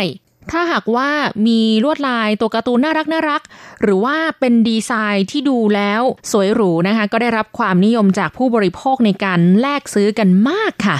[0.51, 1.09] ถ้าหากว่า
[1.47, 3.41] มีลวดลายตัวการ์ตูนน่ารักน่ารัก
[3.81, 10.97] หรือว่าเป็นดีไซน์ที่ดูแล้วสวยหรูนะคะ ก็ได้รับความนิยมจากผู้บริโภคในการแลกซื้อกันมากค่ะ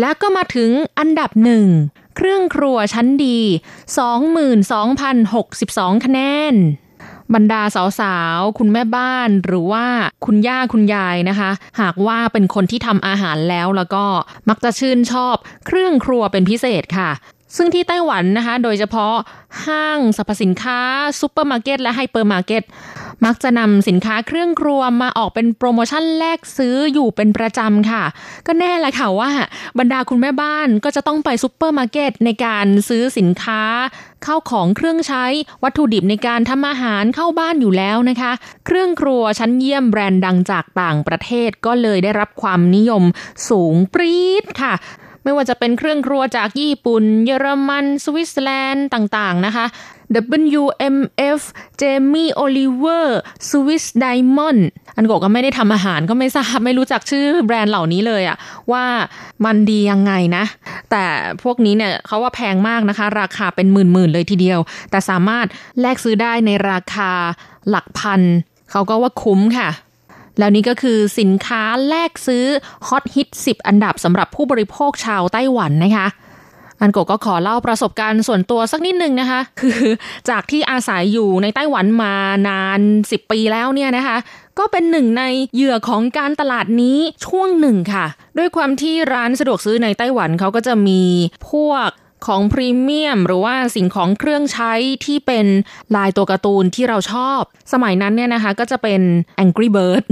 [0.00, 1.66] แล้วก็มาถึงอันดับหนึ่ง
[2.16, 3.38] เครื่องครัวชั้นดี
[4.52, 6.20] 22,062 คะแน
[6.52, 6.54] น
[7.34, 7.62] บรรดา
[8.00, 9.86] สาวๆ คุณแม่บ้านหรือว่า
[10.24, 14.04] คุณย่าคุณยายนะคะ หากว่าเป็นคนที่ทำอาหารแล้วแล้วก็
[14.48, 17.10] มักจะชื่นชอบเครื่องครัวเป็นพิเศษค่ะ
[17.56, 19.14] ซึ่งที่ไต้หวันนะคะ โดยเฉพาะ
[19.66, 20.80] ห้างสรรพสินค้า
[21.20, 22.62] ซูเปอร์มาร์เก็ตและไฮเปอร์มาร์เก็ต
[23.24, 28.04] มักจะนำสินค้าเครื่องครัวมาออกเป็นโปรโมชั่นแลกซื้ออยู่เป็นประจำค่ะ
[28.46, 29.30] ก็แน่ละค่ะว่า
[29.78, 33.62] บรรดาคุณแม่บ้านก็จะต้องไปซูเปอร์มาร์เก็ตในการซื้อสินค้า
[34.24, 35.24] ข้าวของเครื่องใช้
[35.62, 38.32] วัตถุดิบในการทำอาหารเข้าบ้านอยู่แล้วนะคะ
[38.66, 43.02] เครื่องครัวชั้นเยี่ยมแบรนด์ดังจากต่างประเทศก็เลยได้รับความนิยม
[43.48, 44.74] สูงปรี๊ดค่ะ
[45.24, 49.66] ไม่ว่าจะเป็นเครื่องครัวจากญี่ปุ่น เยอรมันสวิตเซอร์แลนด์ต่างๆนะคะ
[50.60, 51.40] WMF
[51.80, 53.06] Jamie Oliver
[53.48, 54.62] Swiss Diamond
[54.96, 58.36] อันโกก็ไม่ได้ทำอาหารก็ไม่ทราบไม่รู้จักชื่อแบรนด์เหล่านี้เลยอะ
[58.72, 58.84] ว่า
[59.44, 60.44] มันดียังไงนะ
[60.90, 61.04] แต่
[61.42, 65.46] พวกนี้เนี่ยเขาว่าแพงมากนะคะ ราคาเป็นหมื่นๆเลยทีเดียว แต่สามารถ
[65.80, 67.10] แลกซื้อได้ในราคา
[67.68, 68.20] หลักพัน
[68.70, 69.68] เขาก็ว่าคุ้มค่ะ
[70.38, 72.44] แล้วนี่ก็คือสินค้าแลกซื้อ
[72.88, 76.08] ฮอตฮิต 10 อันดับสำหรับผู้บริโภคชาวไต้หวันนะคะ
[76.80, 79.80] อันโกก็ขอเล่าประสบการณ์ส่วนตัวสักนิดนึงนะคะ คือ
[80.30, 82.14] จากที่อาศัยอยู่ในไต้หวันมา
[82.48, 84.16] นาน 10 ปีแล้วเนี่ยนะคะ
[84.58, 85.22] ก็เป็นหนึ่งใน
[85.54, 88.06] เหยื่อของการตลาดนี้ช่วงหนึ่งค่ะ
[88.38, 91.02] ด้วยความที่ร้านสะดวกซื้อในไต้หวันเขาก็จะมี
[91.50, 91.88] พวก
[92.26, 94.72] ของพรีเมียม หรือว่าสิ่งของเครื่องใช้
[95.04, 95.46] ที่เป็น
[95.96, 97.40] ลายตัวการ์ตูนที่เราชอบ
[97.72, 99.00] สมัยนั้นเนี่ยนะคะก็จะเป็น
[99.44, 100.04] Angry Bird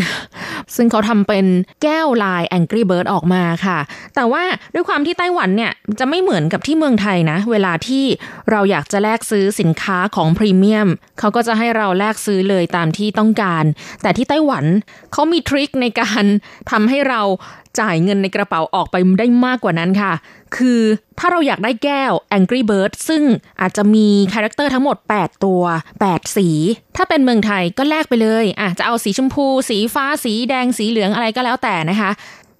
[0.76, 1.46] ซึ่งเขาทำเป็น
[1.82, 3.78] แก้วลาย Angry Bird ออกมาค่ะ
[4.14, 4.42] แต่ว่า
[4.74, 8.04] ด้วยความที่ไต้หวันเนี่ยจะไม่เหมือนกับที่เมืองไทยนะ เวลาที่
[8.50, 13.64] เราอยากจะแลกซื้อสินค้าของพรีเมียมเขาก็จะให้เราแลกซื้อเลยตามที่ต้องการ
[14.02, 14.64] แต่ที่ไต้หวัน
[15.12, 16.24] เขามี trick ในการ
[16.70, 17.22] ทำให้เรา
[17.78, 20.12] จ่ายเงินในกระเป๋าออกไปได้มากกว่านั้นค่ะ
[20.56, 20.80] คือ
[21.18, 23.22] ถ้าเราอยากได้แก้ว Angry Bird ซึ่ง
[23.60, 25.62] อาจจะมี character ทั้งหมด 8 ตัว
[26.00, 26.48] 8 สี
[26.96, 32.10] ถ้าเป็นเมืองไทยก็แลกไปเลยอะจะเอาสีชมพู สีฟ้าสีแดงสีเหลืองอะไรก็แล้วแต่นะคะ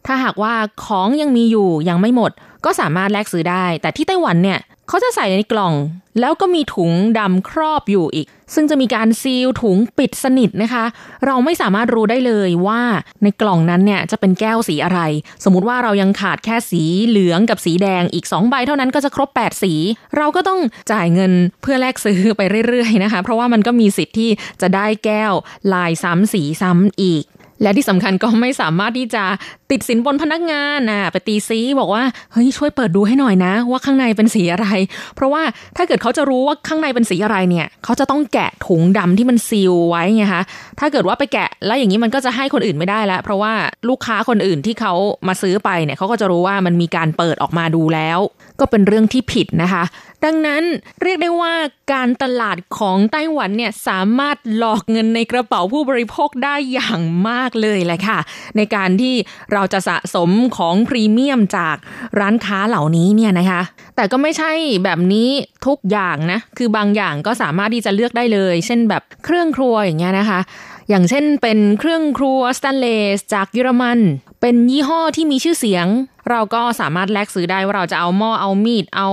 [0.06, 2.32] ถ้าหากว่าของยังมีอยู่ยังไม่หมด
[2.64, 4.58] ก็สามารถแลกซื้อได้ แต่ที่ไต้หวันเนี่ย
[4.90, 5.74] เขาจะใส่ในกล่อง
[6.20, 10.84] แล้วก็มีถุงดำครอบอยู่อีก ซึ่งจะมีการซีลถุงปิดสนิทนะคะ
[11.26, 12.82] เราไม่สามารถรู้ได้เลยว่า
[13.22, 15.00] ในกล่องนั้นเนี่ยจะเป็นแก้วสีอะไร
[15.44, 19.74] สมมติว่าเรายังขาดแค่สีเหลืองกับสีแดงอีก 2 ใบเท่านั้นก็จะครบ 8 สี
[20.16, 20.60] เราก็ต้อง
[20.92, 24.30] จ่ายเงินเพื่อแลกซื้อไปเรื่อยๆนะคะ เพราะว่ามันก็มีสิทธิ์ที่
[24.62, 25.32] จะได้แก้ว
[25.72, 27.24] ลายซ้ำสีซ้ำอีก
[27.62, 29.24] และที่สำคัญก็ไม่สามารถที่จะ
[29.70, 34.68] ติดสินบนพนักงานนะไปตีซีบอกว่าเฮ้ยช่วยเปิดดูให้หน่อยนะ ว่าข้างในเป็นสีอะไร
[35.14, 35.42] เพราะว่า
[35.76, 40.42] ถ้าเกิดเขาจะรู้ว่าข้างในเป็นสีอะไรเนี่ย เขาจะต้องแกะถุงดำที่มันซีลไว้ไงคะ
[40.80, 43.52] ถ้าเกิดว่าไปแกะแล้วอย่างนี้มันก็จะให้คนอื่นไม่ได้ล้วเพราะว่า
[43.88, 44.94] ลูกค้าคนอื่นที่เขา
[45.28, 48.18] มาซื้อไปเนี่ยเขาก็จะรู้ว่ามันมีการเปิดออกมาดูแล้ว
[48.60, 49.84] ก็เป็นเรื่องที่ผิดนะคะ
[50.24, 50.62] ดังนั้น
[51.02, 51.54] เรียกได้ว่า
[51.92, 58.18] การตลาดของไต้หวันเนี่ยสามารถหลอกเงินในกระเป๋าผู้บริโภคได้อย่างมากเลยแหละค่ะ
[58.56, 59.14] ในการที่
[59.52, 61.76] เราจะสะสมของพรีเมียมจาก
[62.20, 63.62] ร้านค้าเหล่านี้เนี่ยนะคะ
[63.96, 64.52] แต่ก็ไม่ใช่
[64.84, 65.28] แบบนี้
[65.66, 70.40] ทุกอย่างนะ คือบางอย่างก็สามารถที่จะเลือกได้เลย เช่นแบบเครื่องครัวอย่างเงี้ยนะคะ
[70.88, 72.86] อย่างเช่นเป็นเครื่องครัวสแตนเล
[73.16, 73.98] สจากเยอรมัน
[74.40, 75.86] เป็นยี่ห้อที่มีชื่อเสียง
[76.30, 79.08] เราก็สามารถแลกซื้อได้ว่าเราจะเอาหม้อเอามีด เอา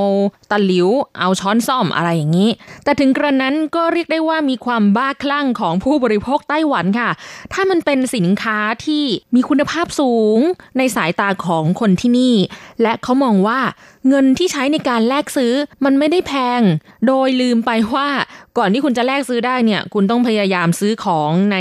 [0.51, 0.89] ตะหลิว
[1.19, 2.49] เอาช้อนซ่อมอะไรอย่างนี้
[2.83, 7.09] แต่ถึงกระนั้นก็เรียกได้ว่ามีความบ้าคลั่งของผู้บริโภคไต้หวันค่ะ
[7.53, 9.03] ถ้ามันเป็นสินค้าที่
[9.35, 10.39] มีคุณภาพสูง
[10.77, 12.35] ในสายตาของคนที่นี่
[12.81, 13.59] และเขามองว่า
[14.07, 15.53] เงินที่ใช้ในการแลกซื้อ
[15.85, 16.61] มันไม่ได้แพง
[17.07, 18.07] โดยลืมไปว่า
[18.57, 21.57] ก่อนที่คุณจะแลกซื้อได้เนี่ย คุณต้องพยายามซื้อของใน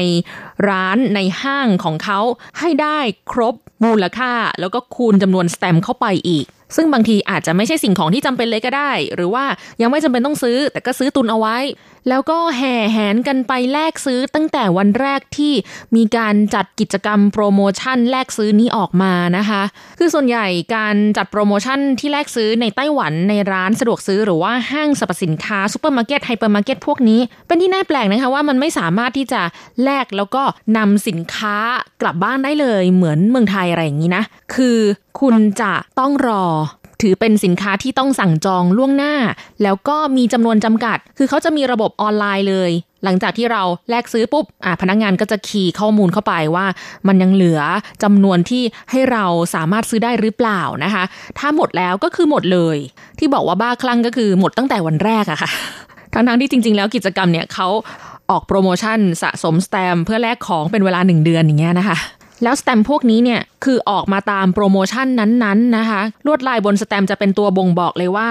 [0.68, 2.20] ร้านในห้างของเขา
[2.58, 2.98] ให้ได้
[3.32, 3.54] ครบ
[3.84, 9.44] มูลค่า แล้วก็คูณจำนวนแสตมป์เข้าไปอีก ซึ่งบางทีอาจจะไม่ใช่สิ่งของที่จำเป็นเลยก็ได้ หรือว่า
[9.82, 11.56] ยังไม่จำเป็นต้องซื้อ แต่ก็ซื้อตุนเอาไว้
[12.08, 15.52] แล้วก็แห่แหนกันไปแลกซื้อตั้งแต่วันแรกที่
[15.96, 19.62] มีการจัดกิจกรรมโปรโมชั่นแลกซื้อนี้ออกมานะคะ
[19.98, 29.42] คือส่วนใหญ่การจัดโปรโมชั่นที่แลกซื้อในไต้หวันในร้านสะดวกซื้อหรือว่าห้างสรรพสินค้าซูเปอร์มาร์เก็ตไฮเปอร์มาร์เก็ตพวกนี้ เป็นที่น่าแปลกนะคะว่ามันไม่สามารถที่จะ
[29.84, 30.42] แลกแล้วก็
[30.76, 31.56] นำสินค้า
[32.02, 34.78] กลับบ้านได้เลยเหมือนเมืองไทยอะไรอย่างนี้นะ คือ
[35.20, 36.44] คุณจะต้องรอ
[37.02, 39.14] ถือเป็นสินค้าที่ต้องสั่งจองล่วงหน้า
[39.62, 42.72] แล้วก็มีจำนวนจำกัด คือเขาจะมีระบบออนไลน์เลย
[43.04, 46.66] หลังจากที่เราแลกซื้อปุ๊บอะพนักงานก็จะคีย์ข้อมูลเข้าไปว่า
[47.08, 47.60] มันยังเหลือ
[48.02, 51.04] จำนวนที่ให้เราสามารถซื้อได้หรือเปล่านะคะ
[51.38, 52.76] ถ้าหมดแล้วก็คือหมดเลย
[53.18, 55.50] ที่บอกว่าบ้าคลั่งก็คือหมดตั้งแต่วันแรกอะค่ะ
[56.12, 57.68] ทั้งๆที่จริง ๆ แล้วกิจกรรมเนี่ยเขา
[58.30, 61.96] ออกโปรโมชั่นสะสมสแตมเพื่อแลกของเป็นเวลาหนึ่งเดือนอย่างเงี้ยนะคะ
[62.42, 68.28] แล้วสแตมพวกนี้เนี่ยคือออกมาตามโปรโมชั่นนั้นๆนะคะ ลวดลายบนสแตมจะเป็นตัวบ่งบอกเลยว่า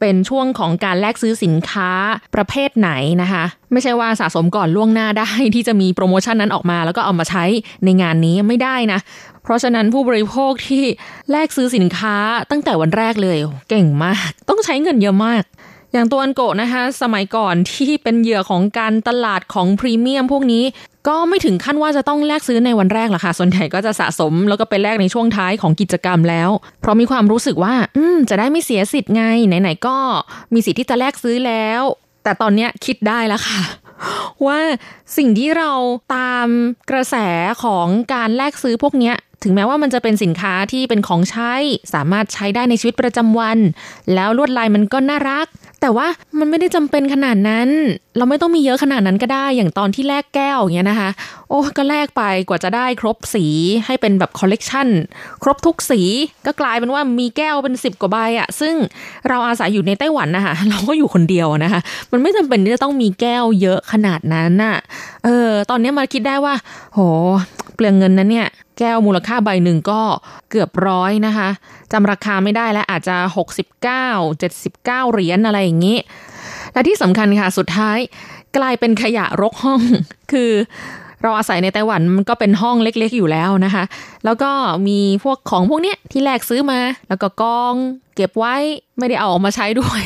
[0.00, 1.90] เป็นช่วงของการแลกซื้อสินค้า
[2.34, 2.90] ประเภทไหน
[3.22, 7.44] นะคะ ไม่ใช่ว่าสะสมก่อนล่วงหน้าได้ที่จะมีโปรโมชั่นนั้นออกมา แล้วก็เอามาใช้
[7.84, 9.00] ในงานนี้ไม่ได้นะ
[9.42, 10.84] เพราะฉะนั้นผู้บริโภคที่
[11.30, 12.16] แลกซื้อสินค้า
[12.50, 15.42] ตั้งแต่วันแรกเลย เก่งมาก ต้องใช้เงินเยอะมาก
[15.92, 20.64] อย่างตัวอันโกะนะคะ สมัยก่อนที่เป็นเหยื่อของการตลาดของพรีเมียมพวกนี้
[21.08, 29.96] ก็ไม่ถึงขั้นว่าจะต้องแลกซื้อในวันแรกหรอกค่ะ ส่วนใหญ่ก็จะสะสมแล้วก็ไปแลกในช่วงท้ายของกิจกรรมแล้ว เพราะมีความรู้สึกว่า อืม จะได้ไม่เสียสิทธิ์ไง ไหนๆก็
[30.54, 31.82] มีสิทธิ์ที่จะแลกซื้อแล้ว
[32.24, 33.60] แต่ตอนเนี้ยคิดได้แล้วค่ะ
[34.46, 34.60] ว่า
[35.16, 35.72] สิ่งที่เรา
[36.16, 36.48] ตาม
[36.90, 37.16] กระแส
[37.64, 41.52] ของการแลกซื้อพวกเนี้ย ถึงแม้ว่ามันจะเป็นสินค้าที่เป็นของใช้
[41.94, 43.58] สามารถใช้ได้ในชีวิตประจำวัน
[44.14, 45.46] แล้วลวดลายมันก็น่ารัก
[45.80, 46.06] แต่ว่า
[46.38, 47.68] มันไม่ได้จำเป็นขนาดนั้น
[48.16, 51.10] เราไม่ต้องมีเยอะขนาดนั้นก็ได้อย่างตอนที่แลกแก้วอย่างเงี้ยนะคะ
[51.48, 53.46] โอ้ก็แลกไปกว่าจะได้ครบสี
[53.86, 54.88] ให้เป็นแบบคอลเลกชัน
[55.42, 56.00] ครบทุกสี
[56.46, 58.74] ก็กลายเป็นว่ามีแก้วเป็นสิบกว่าใบอะซึ่ง
[59.28, 61.80] เราอาศัยอยู่ในไต้หวันนะคะเราก็อยู่คนเดียวนะคะ
[62.12, 64.76] มันไม่จำเป็นที่จะต้องมีแก้วเยอะขนาดนั้นน่ะ
[65.24, 66.54] เออตอนนี้มาคิดได้ว่า
[66.94, 67.00] โห
[67.78, 70.02] เปลืองเงินนะเนี่ยแก้วมูลค่าใบหนึ่งก็
[70.50, 71.48] เกือบร้อยนะคะ
[71.92, 73.16] จำราคาไม่ได้แล้วอาจจะ
[73.76, 75.98] 69 79 เหรียญอะไรอย่างนี้
[76.72, 77.98] และที่สำคัญค่ะสุดท้าย
[78.56, 79.80] กลายเป็นขยะรกห้อง
[80.32, 80.50] คือ
[81.22, 83.84] เราอาศัยในไต้หวันมันก็เป็นห้องเล็กๆอยู่แล้วนะคะ
[84.24, 84.50] แล้วก็
[84.88, 87.74] มีพวกของพวกเนี้ยที่แลกซื้อมา แล้วก็กอง
[88.14, 88.56] เก็บไว้
[88.98, 90.02] ไม่ได้เอาออกมาใช้ด้วย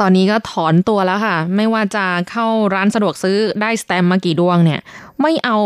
[0.00, 4.80] ตอนนี้ก็ถอนตัวแล้วค่ะ ไม่ว่าจะเข้าร้านสะดวกซื้อได้สแตมป์มากี่ดวงเนี่ย
[5.22, 5.58] ไม่เอา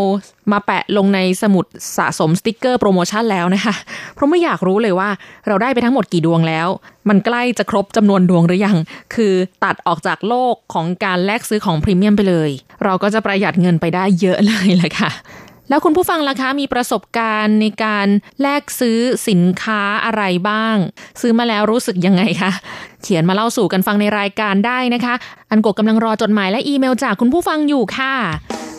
[0.53, 1.65] มาแปะลงในสมุด
[1.97, 3.75] สะสมสติกเกอร์โปรโมชั่นแล้วนะคะ
[4.15, 5.09] เพราะไม่อยากรู้เลยว่า
[5.47, 6.69] เราได้ไปทั้งหมดกี่ดวงแล้ว
[7.09, 8.77] มันใกล้จะครบจำนวนดวงหรือยัง
[9.15, 12.51] คือตัดออกจากโลกของการแลกซื้อของพรีเมียมไปเลย
[12.85, 15.11] เราก็จะประหยัดเงินไปได้เยอะเลยแหละค่ะ
[15.71, 18.07] แล้วคุณผู้ฟังล่ะคะมีประสบการณ์ในการ
[18.41, 20.77] แลกซื้อสินค้าอะไรบ้าง
[21.21, 22.51] ซื้อมาแล้วรู้สึกยังไงคะ
[23.03, 25.15] เขียนมาเล่าสู่กันฟังในรายการได้นะคะ
[25.51, 28.15] อันกบกำลังรอจดหมายและอีเมลจากคุณผู้ฟังอยู่ค่ะ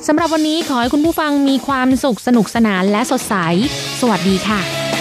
[0.07, 3.35] สำหรับวันนี้ขอให้คุณผู้ฟังมีความสุขสนุกสนานและสดใส
[3.99, 5.00] สวัสดีค่ะ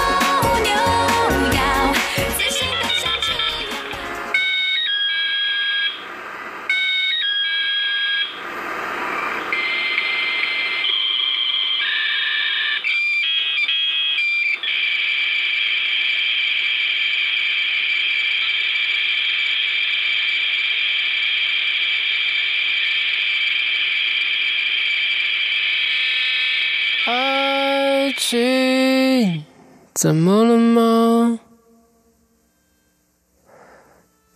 [30.01, 31.39] 怎么了吗？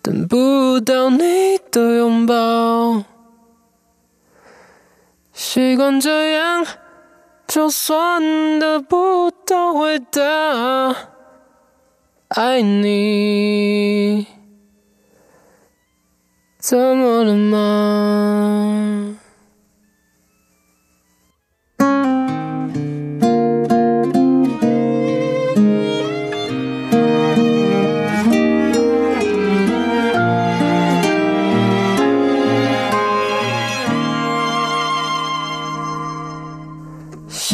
[0.04, 3.04] 等不到你的拥抱，
[5.34, 6.63] 习惯这样，
[7.47, 10.21] 就算得不到回答。
[12.28, 14.28] 爱你
[16.60, 19.14] 怎么了吗？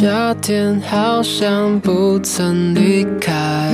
[0.02, 3.72] 夏天好像不曾离开，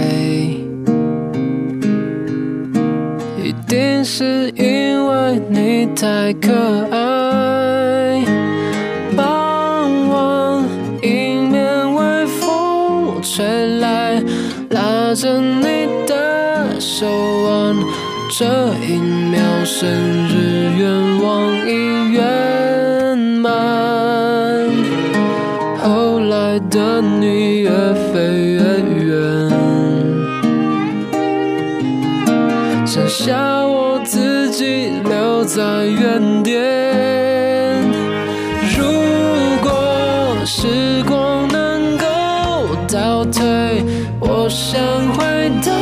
[3.43, 6.53] 一定是因为你太可
[6.91, 8.23] 爱。
[9.17, 10.65] 傍晚，
[11.01, 14.23] 迎面微风吹来，
[14.69, 17.75] 拉着你的手腕，
[18.39, 18.45] 这
[18.87, 19.89] 一秒生
[20.29, 21.08] 日愿
[35.59, 36.55] 在原点。
[38.77, 38.85] 如
[39.61, 42.07] 果时光能够
[42.87, 43.83] 倒退，
[44.21, 44.81] 我想
[45.15, 45.73] 回到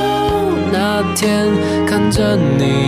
[0.72, 1.46] 那天，
[1.86, 2.85] 看着你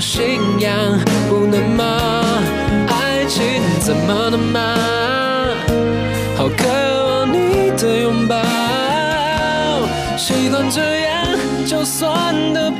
[0.00, 1.84] 信仰，不能吗？
[2.88, 4.74] 爱情怎么能吗？
[6.38, 6.64] 好渴
[7.06, 8.42] 望你的拥抱，
[10.16, 11.26] 习惯这样，
[11.66, 12.70] 就算得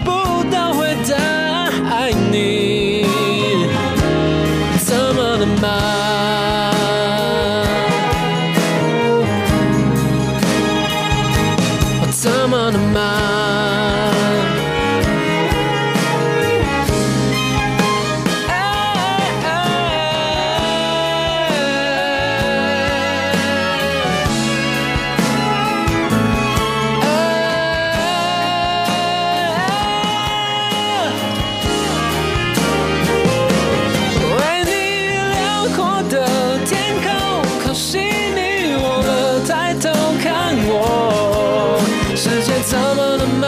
[42.40, 43.46] 世界怎么了吗？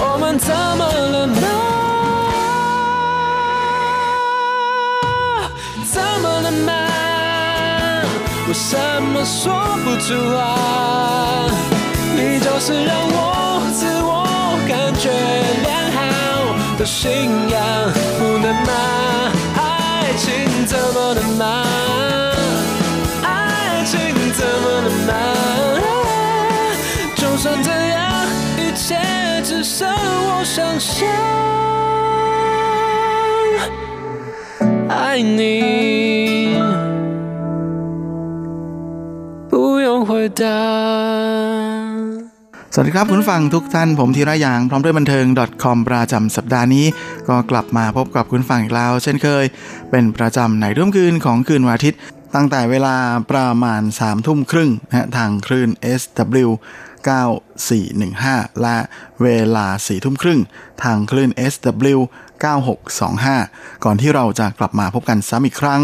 [0.00, 0.48] 我们怎
[0.78, 1.36] 么了吗？
[5.84, 6.72] 怎么了吗？
[8.48, 9.52] 为什么说
[9.84, 10.40] 不出话？
[12.16, 14.24] 你就是让我自我
[14.66, 15.10] 感觉
[15.60, 16.00] 良好
[16.78, 17.60] 的信仰，
[18.18, 18.72] 不能吗？
[19.58, 19.60] 爱
[20.16, 21.89] 情怎么了吗？
[28.89, 28.95] 切
[29.43, 29.87] 只剩
[30.29, 31.05] 我想象。
[34.89, 36.57] 爱你，
[39.49, 40.43] 不用回答。
[42.73, 45.25] สวัสดีครับคุณผู้ฟังทุกท่านผมธีระยางพร้อมด้วยบันเทิง
[45.63, 46.85] .com ประจำสัปดาห์นี้
[47.29, 49.45] ก็กลับมาพบกับคุณฟังอีกแล้ว เช่นเคย
[49.91, 51.99] เป็นประจำในร่วมคืนของคืนวันอาทิตย์
[52.35, 52.95] ตั้งแต่เวลา
[53.31, 55.69] ประมาณ3ทุ่มครึ่งนะฮะทางคลื่น
[56.01, 56.49] SW
[57.08, 58.76] 9415 และ
[59.22, 60.40] เวลา4ทุ่มครึ่ง
[60.82, 61.98] ทางคลื่น SW
[62.96, 65.82] 9625 ก่อนที่เราจะกลับมาพบกันซ้ำอีกครั้ง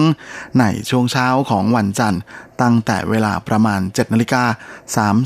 [0.60, 2.22] ในช่วงเช้าของวันจันทร์
[2.62, 4.44] ตั้งแต่เวลาประมาณ 7นาฬิกา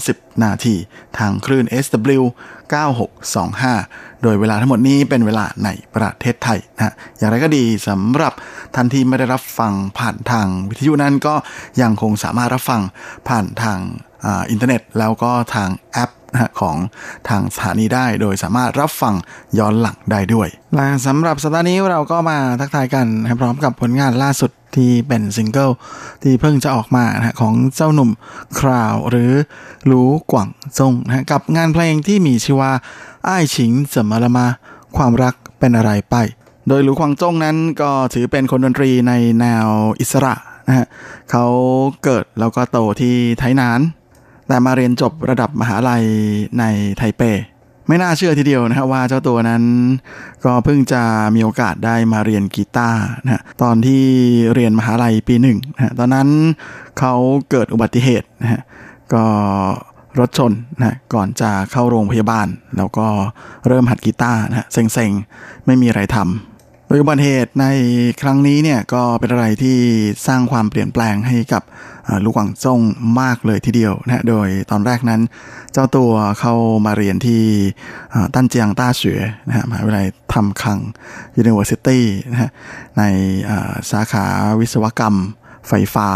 [0.00, 0.74] 30 นาที
[1.18, 2.22] ทางคลื่น SW
[3.42, 8.32] 9625 โดยเวลาทั้งหมดนี้เป็นเวลาในประเทศไทยนะอย่างไรก็ดีสำหรับ
[8.74, 11.34] ท่านที่ไม่ได้รับฟังผ่านทางวิทยุนั้นก็
[11.82, 12.80] ยังคงสามารถรับฟัง
[13.28, 13.80] ผ่านทาง
[14.50, 16.76] อินเทอร์เน็ต แล้วก็ทางแอปนะของ
[17.28, 19.14] ทางสถานีได้ โดยสามารถรับฟัง
[19.58, 23.06] ย้อนหลังได้ด้วย และสำหรับสัปดาห์นี้เราก็มาทักทายกัน
[23.40, 25.70] พร้อมกับผลงานล่าสุดที่เป็นซิงเกิล
[26.22, 28.10] ที่เพิ่งจะออกมานะของเจ้าหนุ่ม
[28.60, 29.30] Crowd หรือ
[29.90, 30.48] หลูกว่าง
[30.78, 32.72] จ้งนะกับงานเพลงที่มีชื่อว่า
[33.28, 34.46] 愛情怎麼了嗎
[34.96, 36.16] ความรักเป็นอะไรไป
[36.68, 39.66] โดยหลูกวางจงนั้นก็ถือเป็นคนดนตรีในแนว
[40.00, 40.34] อิสระ
[40.66, 40.86] นะฮะ
[41.30, 41.44] เขา
[42.04, 43.80] เกิดแล้วก็โตที่ไทยนาน
[44.50, 46.04] แต่มาเรียนจบระดับมหาลัย
[46.58, 46.64] ใน
[46.98, 47.22] ไทเป
[47.88, 49.62] ไม่น่าเชื่อทีเดียวนะครับว่าเจ้าตัวนั้น
[50.44, 51.02] ก็เพิ่งจะ
[51.34, 54.04] มีโอกาสได้มาเรียนกีตาร์นะตอนที่
[54.54, 56.28] เรียนมหาลัยปีหนึ่งนะตอนนั้น
[56.98, 57.14] เขา
[57.50, 58.60] เกิดอุบัติเหตุนะฮะ
[59.14, 59.24] ก็
[60.18, 62.46] รถชนนะก่อนจะเข้าโรงพยาบาล
[62.76, 63.06] แล้วก็
[63.66, 66.49] เริ่มหัดกีตาร์นะเซ็งๆ ไม่มีอะไรทำ
[66.92, 67.66] โดยอุบัติเหตุใน
[68.22, 69.78] ครั้งนี้เนี่ยก็เป็นอะไรที่
[70.26, 71.62] สร้างความเปลี่ยนแปลงให้กับ
[72.24, 72.80] ลูกหวังจง
[73.20, 75.20] มากเลยทีเดียวนะโดยตอนแรกนั้น
[75.72, 76.54] เจ้าตัวเข้า
[76.86, 77.42] มาเรียนที่
[78.34, 80.78] ตั้นเจียงต้าเฉวยนะฮะมหาวิทยาลัยทำคัง
[81.42, 82.00] University
[82.32, 82.50] นะฮะ
[82.98, 83.02] ใน
[83.90, 84.24] สาขา
[84.60, 85.14] วิศวกรรม
[85.68, 86.08] ไฟฟ้า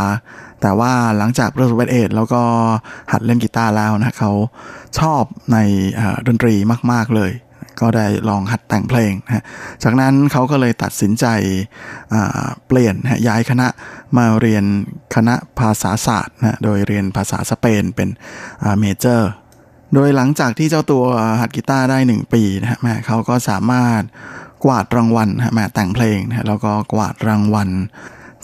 [0.60, 2.42] แต่ว่าหลังจากประสบอุบัติเหตุแล้วก็
[3.12, 4.32] หัดเล่นกีตาร์แล้วนะเขา
[4.98, 5.22] ชอบ
[5.52, 5.58] ใน
[6.26, 6.54] ดนตรี
[6.92, 7.30] มาก ๆ เลย
[7.80, 9.44] ก็ได้ลองหัดแต่งเพลงนะ
[9.82, 11.26] จากนั้นเขาก็เลยตัดสินใจ
[12.66, 12.94] เปลี่ยน
[13.28, 13.68] ย้ายคณะ
[14.16, 14.64] มาเรียน
[15.14, 18.08] คณะภาษาศาสตร์นะโดยเรียนภาษาสเปนเป็น
[18.80, 19.30] เมเจอร์
[19.94, 21.04] โดยหลังจากที่เจ้าตัว
[21.40, 24.02] หัดกีตาร์ได้ 1 ปีนะฮะแม่เขาก็สามารถ
[24.64, 27.70] กวาดรางวัลนะแม่แต่งเพลงนะแล้วก็กวาดรางวัล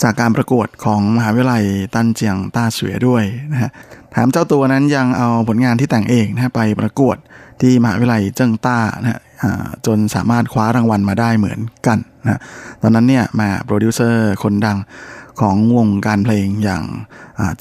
[0.03, 1.65] จากการประกวดของมหาวิทยาลัย
[1.95, 3.71] ตันเจียงต้าเสวยด้วยนะฮะ
[4.11, 7.17] แถมเจ้าตัวนั้นยังเอาผลงานที่แต่งเองนะไปประกวด
[7.61, 9.21] ที่มหาวิทยาลัยเจิ้งต้านะ
[9.87, 12.41] จนสามารถคว้ารางวัลมาได้เหมือนกันนะ
[12.83, 14.79] ตอนนั้นเนี่ยมาโปรดิวเซอร์คนดัง
[15.41, 16.85] ของวงการเพลงอย่าง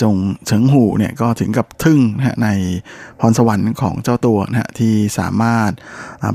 [0.01, 2.49] จงเฉิงหูเนี่ยก็ถึงกับทึ่งนะใน
[3.19, 5.71] พรสวรรค์ของเจ้าตัวนะที่สามารถ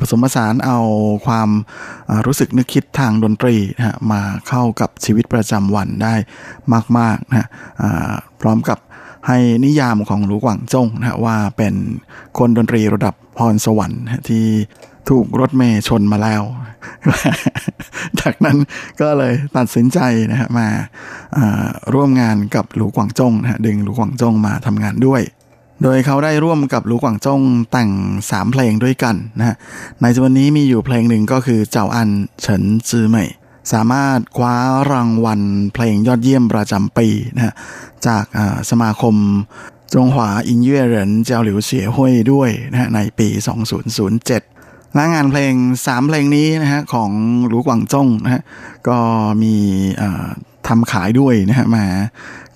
[0.00, 0.78] ผสมผสานเอา
[1.26, 1.48] ความ
[2.26, 6.14] รู้สึกนึกคิดทางดนตรีนะมาเข้ากับชีวิตประจำวันได้
[6.98, 7.48] มากๆนะ
[8.40, 8.78] พร้อมกับ
[9.28, 11.74] ให้นิยามของหลูกหวังจงนะว่าเป็น
[12.38, 14.44] คนดนตรีระดับพรสวรรค์ที่
[15.08, 16.42] ถูกรถเมย์ชนมาแล้ว
[18.20, 18.56] จากนั้น
[19.00, 19.98] ก็เลยตัดสินใจ
[20.30, 20.68] นะฮะมา
[21.94, 25.22] ร่วมงานกับหลูกวางจงนะฮะดึงหลูกวางจงมาทำงานด้วย
[25.82, 27.40] โดยเขาได้ร่วมกับหลูกวางจง
[27.72, 29.56] แต่ง 3 เพลงด้วยกันนะฮะ
[30.00, 32.08] ในจำนวนนี้มีอยู่เพลงหนึ่งก็คือเจ้าอัน
[32.40, 33.28] เฉินจือเหมย
[33.72, 34.56] สามารถคว้า
[34.92, 35.40] รางวัล
[35.74, 37.54] เพลงยอดเยี่ยมประจำปีนะฮะ
[38.06, 38.24] จาก
[38.70, 39.16] สมาคม
[39.94, 43.28] จงหวาอินเย่เหรินเจ้าหลิวเสียห้วยด้วยนะฮะในปี
[43.92, 45.52] 2007 และงานเพลง
[45.82, 47.10] 3 เพลงนี้นะฮะของ
[47.46, 48.42] หลูกวังจงนะฮะ
[48.88, 48.98] ก็
[49.42, 49.54] มี
[50.68, 51.86] ทำขายด้วยนะฮะมา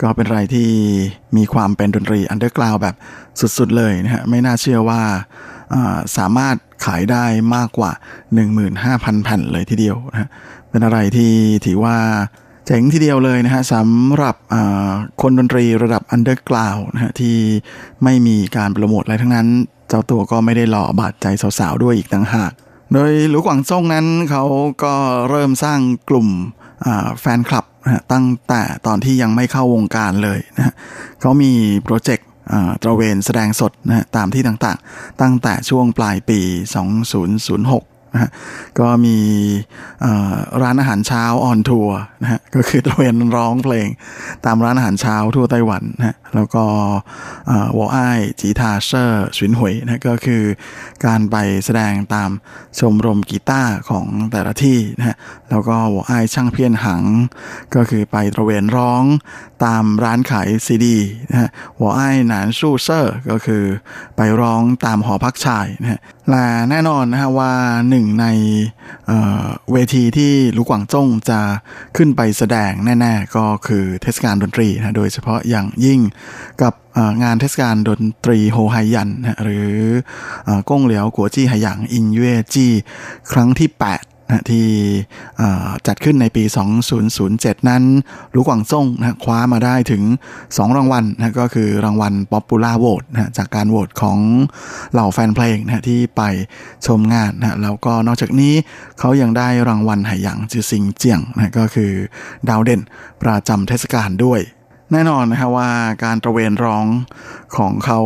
[0.01, 0.69] ก็เป็นอะไรที่
[1.37, 2.95] มีความเป็นดนตรี underground แบบ
[3.59, 5.03] สุดๆเลยนะฮะไม่น่าเชื่อว่า
[6.17, 7.25] สามารถขายได้
[7.57, 7.91] มากกว่า
[8.59, 10.29] 15,000 แผ่นเลยทีเดียวนะะ
[10.79, 11.33] เป็นอะไรที่
[11.67, 11.97] ถือว่า
[12.67, 14.37] เจ๋งทีเดียวเลยนะฮะสำหรับ
[15.23, 17.37] คนดนตรีระดับ underground นะฮะที่
[18.05, 19.49] ไม่มีการโปรโมทอะไรทั้งนั้น
[19.89, 21.27] เจ้าตัวก็ไม่ได้หล่อบาดใจ
[21.59, 22.53] สาวๆ ด้วยอีกต่างหาก
[22.93, 24.45] โดยหลูกว่างจ้งนั้นเขา
[24.83, 24.95] ก็
[25.31, 26.29] เริ่มสร้างกลุ่ม
[27.21, 30.75] แฟนคลับนะตั้งแต่ตอนที่ยังไม่เข้าวงการเลยนะฮะ
[31.21, 31.53] เขามี
[31.85, 32.27] โปรเจกต์
[32.83, 36.41] ตระเวนแสดงสดนะตามที่ต่างๆ ตั้งแต่ช่วงปลายปี
[37.19, 38.31] 2006 นะฮะ
[38.79, 39.17] ก็มี
[40.63, 43.89] ร้านอาหารเช้า on tour นะฮะก็คือตระเวนร้องเพลง
[44.45, 46.65] ตามร้านอาหารเช้าทั่วไต้หวันนะฮะแล้วก็
[47.79, 50.43] 我愛吉他社巡迴 นะก็คือ
[51.05, 52.31] การไปแสดงตาม
[52.79, 55.17] ชมรมกีตาร์ของแต่ละที่นะ
[55.51, 57.03] แล้วก็我愛唱片行
[57.75, 59.05] ก็คือไปตระเวนร้อง
[59.65, 60.97] ตามร้านขายซีดี
[61.31, 61.51] นะฮะ
[61.81, 63.65] 我愛男宿舍 ก็คือ
[64.17, 66.01] ไปร้องตามหอพักชายนะฮะ
[66.31, 67.53] และแน่นอนนะฮะว่า
[67.91, 68.27] หนึ่งใน
[69.07, 71.41] เวทีที่หลูกว่างจ้งจะ
[71.97, 76.01] ขึ้นไปแสดงแน่ ๆ ก็คือเทศกาลดนตรีนะโดยเฉพาะอย่างยิ่ง
[76.63, 76.73] กับ
[77.23, 79.11] งานเทศกาลดนตรีโฮไฮยัน
[79.43, 79.71] หรือ
[80.69, 82.73] ก้งเหลียวกัวจี้ไหหยางอินเย่จี้
[83.33, 83.81] ครั้งที่ 8
[84.31, 84.67] นะที่
[85.87, 86.45] จัดขึ้นในปี
[87.07, 87.83] 2007 นั้น
[88.33, 90.03] หลูกวางซ่งนะคว้ามาได้ถึง
[90.39, 94.19] 2 รางวัลนะก็คือรางวัล Popular Vote นะจากการโหวตของ
[94.93, 96.23] เหล่าแฟนเพลงนะที่ไป
[96.87, 98.55] ชมงานนะแล้วก็นอกจากนี้
[98.99, 101.93] เขายังได้รางวัลไหหยางจือซิงเจียงนะก็คือ
[102.49, 102.81] ดาวเด่น
[103.23, 104.41] ประจำเทศกาลด้วย
[104.93, 105.71] แน่นอนนะฮะว่า
[106.05, 106.87] การตระเวนร้อง
[107.57, 108.01] ของเขา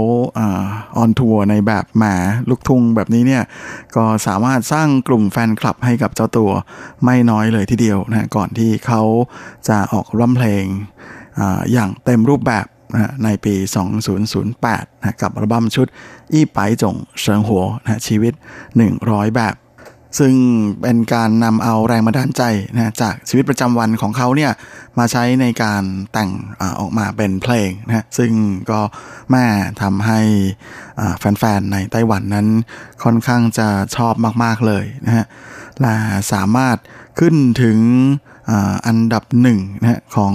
[0.97, 2.05] on tour ในแบบแหม
[2.49, 3.45] ลูกทุ่งแบบนี้เนี่ย
[3.97, 6.51] ก็สามารถสร้างกลุ่มแฟนคลับให้กับเจ้าตัว
[7.05, 9.03] ไม่น้อยเลยทีเดียวนะก่อนที่เขา
[9.69, 10.65] จะออกร้องเพลง
[11.39, 13.55] อย่างเต็มรูปแบบนะในปี
[14.29, 15.87] 2008นะกับอัลบั้มชุด
[16.33, 18.33] 一百種生活 นะชีวิต
[18.85, 19.55] 100 แบบ
[20.19, 20.35] ซึ่ง
[20.83, 22.43] เป็นการนำเอาแรงบันดาลใจ
[22.75, 24.53] นะจากชีวิตประจำวันของเขาเนี่ย
[24.99, 25.83] มาใช้ในการ
[26.13, 28.33] แต่งอออกมาเป็นเพลงนะซึ่ง
[28.71, 28.81] ก็
[29.31, 29.45] แม่
[29.83, 30.21] ทำให้
[31.19, 32.49] แฟนๆในไต้หวันนั้น
[33.05, 35.27] ค่อนข้างจะชอบมากๆเลยนะฮะ
[35.81, 35.95] และ
[36.33, 36.77] สามารถ
[37.19, 37.79] ขึ้นถึง
[38.87, 40.35] อันดับหนึ่งนะของ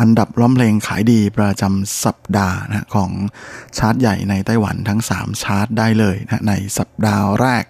[0.00, 3.10] อันดับร้องเพลงขายดีประจำสัปดาห์นะของ
[3.78, 7.64] ชาร์ตใหญ่ในไต้หวันทั้ง 3 ชาร์ตได้เลยนะในสัปดาห์แรก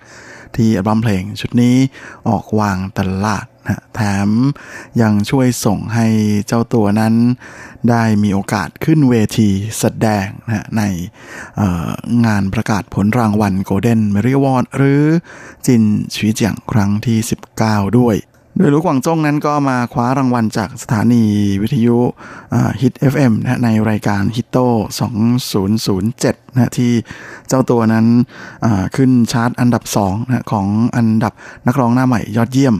[0.57, 1.77] ที่อัลบั้มเพลงชุดนี้
[2.29, 4.29] ออกวางตลาดนะแถม
[5.01, 6.07] ยังช่วยส่งให้
[6.47, 7.15] เจ้าตัวนั้น
[7.91, 9.49] ได้มีโอกาสขึ้นเวที
[9.79, 10.83] แสดงนะใน
[12.27, 15.03] งานประกาศผลรางวัลโกลเด้นเมริวอร์ดหรือ
[15.67, 15.83] จิน
[16.15, 17.19] ชีเจียงครั้งที่
[17.59, 18.17] 19 ด้วย
[18.63, 21.25] โดยลูกหวังจงนั้นก็มาคว้ารางวัลจากสถานี
[21.63, 21.97] วิทยุ
[22.83, 24.69] ฮิต FM นะในรายการฮิตโต้
[26.01, 26.93] 2007นะที่
[27.49, 28.07] เจ้าตัวนั้น
[28.97, 31.33] ขึ้นชาร์ตอันดับ2นะของอันดับ
[31.67, 32.77] นักร้องหน้าใหม่ยอดเยี่ยม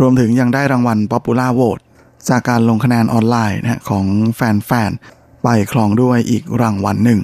[0.00, 1.82] รวมถึงยังได้รางวัล Popular Vote
[2.28, 7.20] จากการลงคะแนนออนไลน์นะของแฟนๆ ไปครองด้วยอีกรางวัลหนึ่ง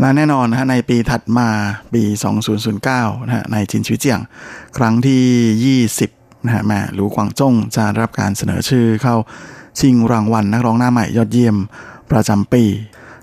[0.00, 1.48] และแน่นอนนะในปีถัดมา
[1.94, 2.02] ปี
[2.66, 4.20] 2009นะในจินชิวเจียง
[4.76, 9.16] ครั้งที่ 20 นะฮะแม่หลูกวางจงจะรับการเสนอชื่อเข้า
[9.78, 11.56] ชิงรางวัลนักร้องหน้าใหม่ยอดเยี่ยม
[12.10, 12.64] ประจำปี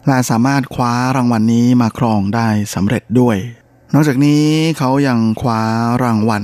[0.07, 3.38] และสามารถคว้ารางวัลนนี้มาครองได้สำเร็จด้วย
[3.93, 4.43] นอกจากนี้
[4.78, 5.61] เขายังคว้า
[6.03, 6.43] รางวัล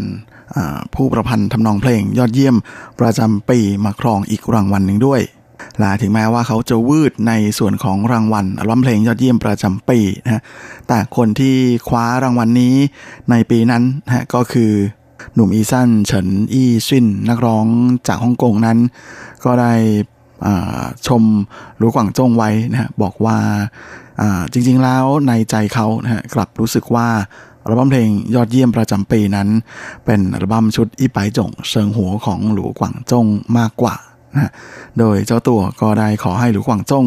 [0.95, 2.55] ผู้ประพันธ์ทำนองเพลงยอดเยี่ยม
[2.99, 5.21] ประจำปีมาครองอีกรางวัลหนึ่งด้วย
[5.79, 10.41] และถึงแม้ว่าเขาจะวืดในส่วนของรางวัลอัลบั้มเพลงยอดเยี่ยมประจำปีนะ
[10.87, 11.55] แต่คนที่
[11.89, 12.75] คว้ารางวัลนนี้
[13.29, 14.71] ในปีนั้นนะก็คือ
[15.33, 17.65] หนุ่มอีซันเฉินอี้ซินนักร้อง
[18.07, 18.77] จากฮ่องกงนั้น
[19.43, 19.73] ก็ได้
[21.07, 21.23] ชม
[21.81, 23.37] รู้กว่างจงไว้นะบอกว่า
[24.51, 27.07] จริงๆแล้วในใจเขานะกลับรู้สึกว่า
[27.63, 29.49] อัลบั้มเพลงยอดเยี่ยมประจำปีนั้น
[30.05, 33.25] เป็นอัลบั้มชุดอีไปจงเชิงหัวของหลูกว่างจง
[33.57, 33.95] มากกว่า
[34.35, 34.51] นะ
[34.99, 37.05] โดยเจ้าตัวก็ได้ขอให้หลูกว่างจง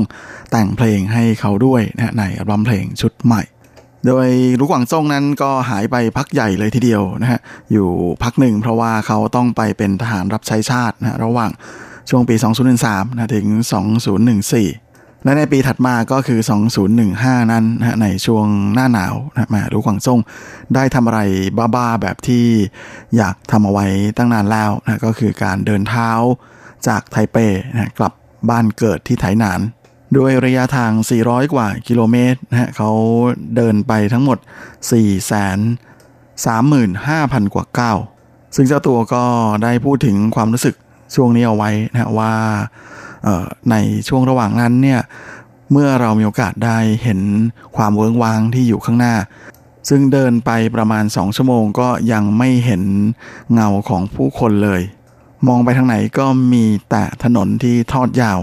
[0.51, 3.43] แต่งเพลงให้เขาด้วยนะในอัลบั้มเพลงชุดใหม่
[4.07, 4.29] โดย
[4.59, 7.41] รู้กวางซ่งนั้นก็หายไปพักใหญ่เลยทีเดียวนะฮะ
[7.73, 7.89] อยู่
[8.23, 11.51] พักหนึ่งเพราะว่าเขาต้องไปเป็นทหารรับใช้ชาตินะระหว่าง
[12.11, 12.35] ช่วงปี
[12.77, 13.47] 2013นะถึง
[14.37, 16.41] 2014และในปีถัดมาก็คือ
[16.95, 20.21] 2015 นั้นนะในช่วงหน้าหนาวนะมารู้กวางซ่ง
[20.75, 21.21] ได้ทำอะไร
[21.75, 22.47] บ้าๆ แบบที่
[23.17, 23.87] อยากทำเอาไว้
[24.17, 26.11] ตั้งนานแล้วนะก็คือการเดินเท้า
[26.89, 27.37] จากไทเป
[27.73, 28.13] นะกลับ
[28.51, 29.61] บ้านเกิดที่ไถหนาน
[30.17, 30.93] ด้วยระยะทาง
[31.25, 32.91] 400 กว่ากิโลเมตรนะฮะเขา
[33.57, 34.39] เดินไปทั้งหมด
[34.91, 35.35] 4 3
[36.45, 36.67] 5 0
[37.07, 37.99] 0 0 กว่าก้าว
[38.55, 39.25] ซึ่งเจ้าตัวก็
[39.63, 40.75] ได้พูดถึงความรู้สึก
[41.15, 42.35] ช่วงนี้เอาไว้นะว่า
[43.71, 43.77] ใน
[44.09, 45.01] ช่วงระหว่างนั้นเนี่ย
[45.73, 47.21] เมื่อเรามีโอกาสได้เห็น
[47.77, 49.15] ความเวิ้งว้างที่อยู่ข้างหน้า
[49.89, 52.83] ซึ่งเดินไปประมาณ 2 ชั่วโมงก็ยังไม่เห็น
[53.53, 54.83] เงาของผู้คนเลย
[55.47, 58.39] มองไปทางไหนก็มีแต่ถนนที่ทอดยาว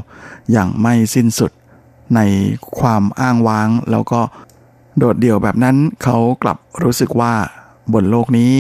[0.52, 1.52] อย่างไม่สิ้นสุด
[2.16, 2.20] ใน
[2.80, 4.22] ความอ้างว้างแล้วก็
[4.98, 7.34] โดดเดี่ยวแบบนั้นเขากลับรู้สึกว่า
[7.94, 8.52] บนโลกนี้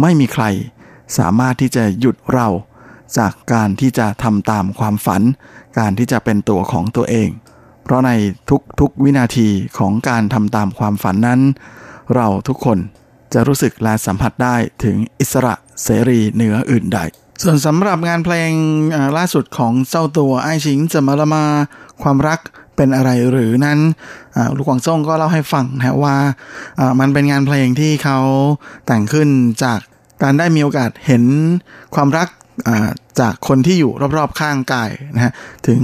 [0.00, 0.44] ไม่มีใคร
[1.18, 2.48] สามารถที่จะหยุดเรา
[3.18, 5.22] จากการที่จะทำตามความฝัน
[5.78, 7.28] การที่จะเป็นตัวของตัวเอง
[7.82, 8.10] เพราะใน
[8.80, 9.48] ทุกๆวินาที
[9.78, 11.40] ของการทำตามความฝันนั้น
[12.14, 12.78] เราทุกคน
[13.32, 16.98] จะรู้สึกและสัมผัสได้ถึงอิสระเสรีเหนืออื่นใด
[17.42, 18.50] ส่วนสำหรับงานเพลง
[19.16, 21.44] ล่าสุดของเจ้าตัวไอชิงจะมาละมา
[22.02, 22.40] ความรัก
[22.76, 23.78] เป็นอะไรหรือนั้น
[24.56, 26.16] ลูกหวังซ่งก็เล่าให้ฟังนะว่า
[27.00, 28.18] มันเป็นงานเพลงที่เขา
[28.86, 29.28] แต่งขึ้น
[29.64, 29.78] จาก
[30.22, 31.24] การได้มีโอกาสเห็น
[31.94, 32.28] ความรัก
[33.20, 35.32] จากคนที่อยู่รอบๆข้างกายนะฮะ
[35.68, 35.80] ถึง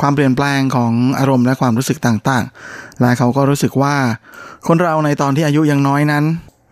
[0.00, 3.94] ความเปลี่ยนแปลงของอารมณ์และความรู้สึกต่างๆ และเขาก็รู้สึกว่า
[4.66, 6.24] คนเราในตอนที่อายุยังน้อยนั้น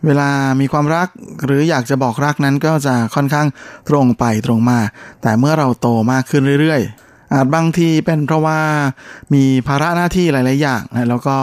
[0.05, 0.29] เวลา
[0.61, 1.07] มีความรัก
[1.45, 3.47] หรืออยากจะบอกรักนั้นก็จะค่อนข้าง
[3.89, 4.79] ตรงไปตรงมา
[5.21, 8.59] แต่เมื่อเราโตมากขึ้นเรื่อยๆ อาจบางทีเป็นเพราะว่า
[9.33, 11.35] มีภาระหน้าที่หลาย ๆ อย่างนะแล้วก็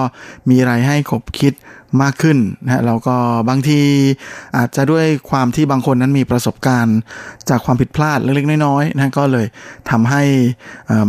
[0.49, 1.55] มีอะไรให้ขบคิด
[2.03, 3.17] มากขึ้นนะแล้วก็
[3.49, 3.81] บางที
[4.57, 6.99] อาจจะด้วยความที่บางคนนั้นมีประสบการณ์
[7.49, 9.47] จากความผิดพลาดเล็กๆน้อยๆนะก็เลย
[9.91, 10.23] ทำให้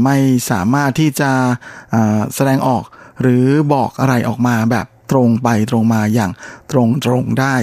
[0.04, 0.18] ไม่
[0.52, 1.32] สามารถที่จะ
[2.36, 2.84] แสดงออก
[3.22, 6.32] หรือบอกอะไรออกมาแบบ ตรงไปตรงมาอย่าง
[6.72, 7.55] ตรงตรงได้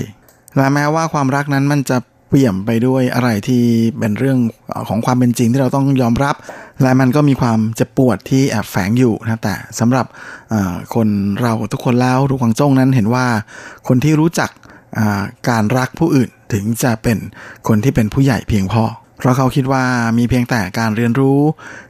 [0.57, 3.62] และแม้ว่าความรักนั้นมันจะเปี่ยมไปด้วยอะไรที่
[3.99, 4.38] เป็นเรื่อง
[4.88, 6.34] ของความเป็นจริงที่เราต้องยอมรับ
[6.82, 10.07] และมันก็มีความเจ็บปวดที่แอบแฝงอยู่นะแต่สำหรับ
[10.94, 11.09] คน
[11.40, 13.26] เราทุกคนแล้วทุกขังจ้งนั้นเห็นว่า
[13.88, 14.51] คนที่รู้จัก
[15.49, 17.18] การรักผู้อื่นถึงจะเป็น
[17.68, 18.84] คนที่เป็นผู้ใหญ่เพียงพอ
[19.18, 19.84] เพราะเขาคิดว่า
[20.18, 21.38] มีเพียงแต่การเรียนรู้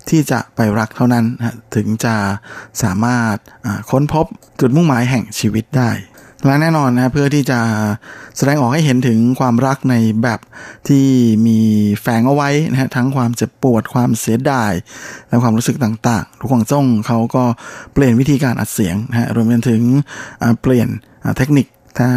[0.08, 1.24] ที่จะไปรักเท่านั้น
[1.74, 2.16] ถึงจะ
[2.82, 3.36] สามารถ
[3.90, 4.26] ค้นพบ
[4.60, 5.90] จุดมุ่งหมายแห่งชีวิตได้
[6.46, 7.60] และแน่นอนนะเพื่อที่จะ
[8.36, 10.40] แสดงออกให้เห็นถึงความรักในแบบ
[10.88, 11.06] ที่
[11.46, 11.58] มี
[12.00, 14.72] แฝงเอาไว้นะฮะทั้งความเจ็บปวดความเสียดาย
[15.28, 17.44] และความรู้สึกต่างๆทุกของจ้งเขาก็
[17.92, 19.82] เปลี่ยนวิธีการอัดเสียงนะฮะรวมไปถึง
[20.62, 20.88] เปลี่ยน
[21.36, 21.66] เทคนิค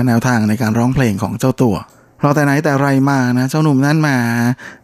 [0.07, 1.75] แนวทางในการร้องเพลงของเจ้าตัว
[2.21, 4.17] เราแต่ไหนแต่ไรมานะ เจ้าหนุ่มนั้นมา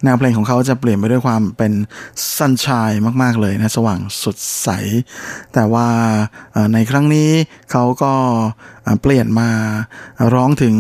[0.04, 1.74] แนวเพลงของเขาจะเปลี่ยนไปด้วยความเป็น
[2.38, 2.92] sunshine
[3.22, 4.70] มาก ๆ เลยนะ สว่างสดใส
[5.54, 5.88] แต่ว่า
[6.74, 7.30] ในครั้งนี้
[7.72, 8.14] เขาก็
[9.02, 9.50] เปลี่ยนมา
[10.34, 10.76] ร้องถึง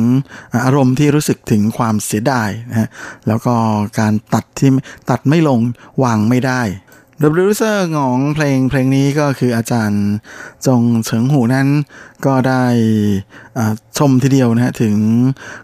[0.65, 2.89] อารมณ์ที่รู้สึกถึงความเสียดายนะ
[3.27, 3.55] แล้วก็
[3.99, 4.69] การตัดที่
[5.09, 5.59] ตัดไม่ลง
[6.03, 6.61] วางไม่ได้
[7.19, 10.05] โดยโปรดิวเซอร์ของเพลงเพลงนี้ก็คืออาจารย์
[10.67, 11.67] จงเฉิงหูนั้น
[12.25, 12.63] ก็ได้
[13.97, 14.95] ชมทีเดียวนะฮะถึง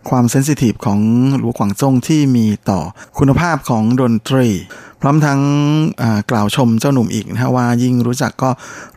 [0.10, 0.99] ความเซนซิทีฟของ
[1.38, 2.80] หลวงขวางจงที่มีต่อ
[3.18, 4.47] คุณภาพของดนตรี
[5.01, 5.41] พร้อมทั้ง
[6.32, 8.49] กล่าวชมเจ้าหนุ่มอีกนะว่ายิ่งรู้จักก็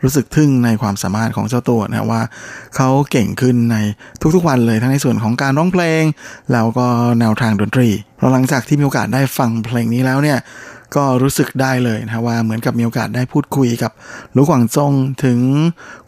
[0.03, 2.21] รู้สึกทึ่งในความสามารถของเจ้าตัวนะว่า
[2.75, 3.75] เขาเก่งขึ้นใน
[4.35, 6.03] ทุกๆวันเลยทั้งในส่วนของการร้องเพลง
[6.53, 6.87] แล้วก็
[7.19, 7.89] แนวทางดนตรี
[8.19, 10.37] เราหลังจากที่มีโอกาสได้ฟังเพลงนี้แล้วเนี่ย
[10.95, 13.91] ก็รู้สึกได้เลยนะว่าเหมือนกับมีโอกาสได้พูดคุยกับ
[14.33, 15.39] หลูกหวังจงถึง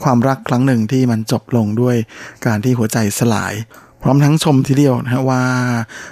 [0.04, 1.96] ความรักครั้งหนึ่งที่มันจบลงด้วย
[2.46, 3.54] การที่หัวใจสลาย
[4.04, 5.44] พร้อมทั้งชมทีเดียวนะว่า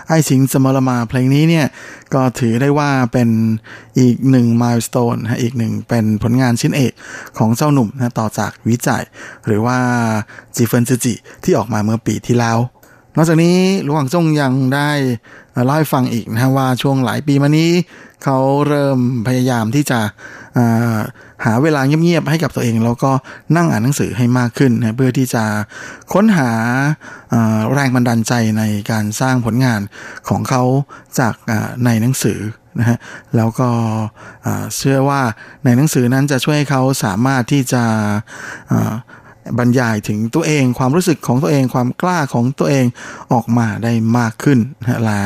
[0.07, 1.67] ไอ้สิงสมรมาเพลงนี้เนี่ย
[2.13, 3.29] ก็ถือได้ว่าเป็น
[3.99, 6.93] อีกหนึ่งมายสเตนอีกหนึ่งเป็นผลงานชิ้นเอก
[7.37, 9.03] ของเจ้าหนุ่มนะต่อจากวิจัย
[9.45, 9.77] หรือว่า
[10.55, 11.13] จีเฟินจิจิ
[11.43, 12.57] ที่ออกมาเมื่อปีที่แล้ว
[13.19, 14.89] นอกจากนี้หลวงจงยังได้
[15.65, 17.71] เล่าให้ฟังอีกนะว่าช่วงหลายปีมานี้
[18.23, 18.37] เขา
[18.67, 18.97] เริ่ม
[19.27, 19.99] พยายามที่จะ
[21.45, 23.11] หาเวลาเงียบๆให้กับตัวเอง แล้วก็
[23.55, 25.43] นั่งอ่านหนังสือให้มากขึ้นนะเพื่อที่จะ
[26.13, 26.51] ค้นหา
[27.73, 29.81] แรงบันดาลใจในการสร้างผลงาน
[30.29, 30.63] ของเขา
[31.19, 31.33] จาก
[31.85, 32.39] ในหนังสือ
[32.79, 32.97] นะฮะ
[33.35, 33.69] แล้วก็
[34.77, 35.21] เชื่อว่า
[35.65, 37.83] ในหนังสือนั้นจะช่วยให้เขาสามารถที่จะ
[39.59, 42.85] บรรยายถึงตัวเอง ความรู้สึกของตัวเองความกล้าของตัวเอง
[43.33, 45.21] ออกมาได้มากขึ้นนะละ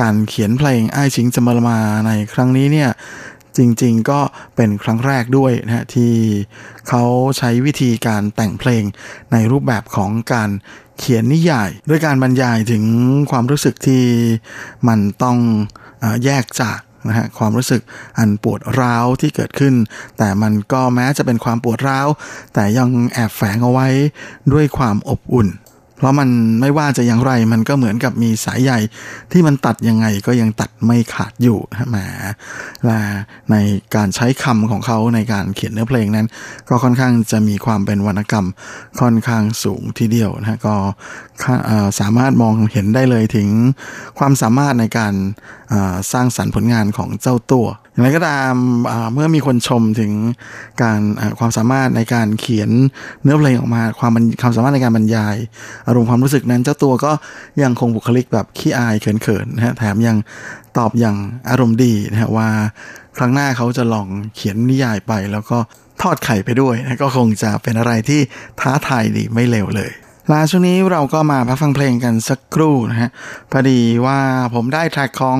[0.00, 2.90] การเขียนเพลงไอ้ชิงจมามาในครั้งนี้เนี่ย
[3.56, 4.20] จริงๆก็
[4.56, 6.12] เป็นครั้งแรกด้วยนะที่
[6.88, 7.02] เขา
[7.38, 8.82] ใช้วิธีการแต่งเพลง
[9.32, 10.50] ในรูปแบบของการ
[10.98, 12.84] เขียนนิยายด้วยการบรรยายถึง
[13.30, 14.04] ความรู้สึกที่
[14.88, 15.38] มันต้อง
[16.24, 16.78] แยกจาก
[17.08, 17.82] นะฮะความรู้สึก
[18.18, 19.74] อันปวดร้าวที่เกิดขึ้น
[20.18, 22.08] แต่มันก็แม้จะเป็นความปวดร้าว
[22.54, 23.88] แต่ยังแอบแฝงเอาไว้
[24.52, 25.48] ด้วยความอบอุ่น
[25.96, 26.28] เพราะมัน
[26.60, 28.72] ไม่ว่าจะอย่างไรมันก็เหมือนกับมีสายใย
[29.32, 31.96] ที่มันตัดยังไงก็ยังตัดไม่ขาดอยู่นะแหม
[32.84, 32.98] และ
[33.50, 33.56] ใน
[33.94, 36.26] การใช้คำของเขาในการเขียนเนื้อเพลงนั้น
[36.68, 38.46] ก็ค่อนข้างจะมีความเป็นวรรณกรรม
[39.00, 40.74] ค่อนข้างสูงทีเดียวนะก็
[42.00, 43.48] สามารถมองเห็นได้เลยถึง
[44.18, 45.14] ความสามารถในการ
[46.12, 48.52] สร้างสรรค์ผลงานของเจ้าตัว อย่างไรก็ตาม
[49.14, 50.12] เมื่อมีคนชมถึง
[50.82, 51.00] การ
[51.38, 52.70] ความสามารถในการเขียน
[53.22, 55.36] เนื้อเพลงออกมาความความสามารถในการบรรยาย
[55.86, 57.12] อารมณ์ความรู้สึกนั้น เจ้าตัวก็
[57.62, 60.16] ยังคงบุคลิกแบบขี้อายเขินๆนะฮะแถมยัง
[60.78, 61.16] ตอบอย่าง
[61.50, 62.48] อารมณ์ดีนะฮะว่า
[63.18, 65.58] ครั้งหน้าเขาจะลองเขียนนิยายไป แล้วก็
[66.02, 68.20] ทอดไข่ไปด้วยนะก็คงจะเป็นอะไรที่
[68.60, 69.90] ท้าทายดีไม่เลวเลย
[70.32, 73.10] ลาช่วงนี้เราก็มาพักฟังเพลงกันสักครู่นะฮะ
[73.50, 74.18] พอดีว่า
[74.54, 75.38] ผมได้แทร็กของ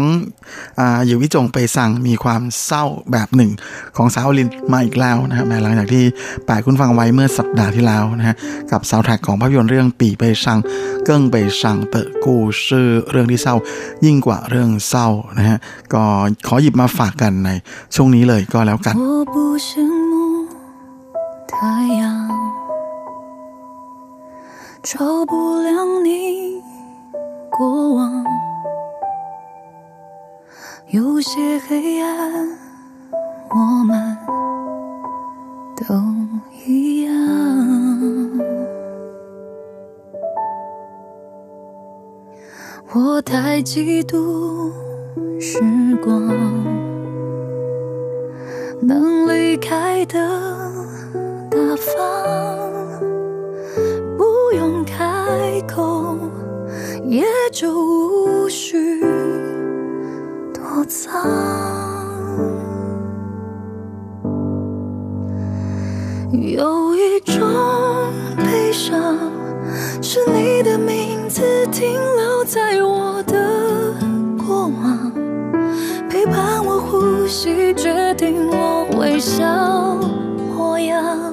[1.06, 3.50] อยู่วิจงไปสั่งมีความเศร้าแบบหนึ่ง
[3.96, 6.04] ของสาวลินมาอีกแล้วนะฮะแมหลังจากที่
[6.44, 8.36] แปะคุณฟังไว้เมื่อสัปดาห์ที่แล้วนะฮะ
[8.72, 10.58] กับสาวแทร็กของภาพยนตร์เรื่องปีไปสั่ง
[11.04, 13.54] เกิ้งไปสั่งเตอกูชื่อเรื่องที่เศร้า
[14.04, 15.08] ยิ่งกว่าเรื่องเศร้า
[15.38, 15.58] นะฮะ
[15.94, 16.02] ก็
[16.46, 17.50] ขอหยิบมาฝากกันใน
[17.94, 18.94] ช่วงนี้เลยก็แล้วกัน
[24.84, 26.62] 照不亮你
[27.50, 28.22] 过往，
[30.88, 32.48] 有些黑暗，
[33.48, 34.18] 我们
[35.74, 35.94] 都
[36.66, 37.14] 一样。
[42.92, 44.70] 我太嫉妒
[45.40, 45.60] 时
[46.04, 46.28] 光，
[48.82, 50.18] 能离开的
[51.50, 52.83] 大方，
[54.56, 56.16] 用开口，
[57.04, 59.00] 也就无需
[60.52, 61.22] 躲藏。
[66.32, 67.40] 有一种
[68.36, 69.16] 悲伤，
[70.02, 71.42] 是你的名字
[71.72, 73.94] 停留在我的
[74.44, 75.12] 过往，
[76.08, 79.96] 陪伴我呼吸，决定我微笑
[80.54, 81.32] 模样，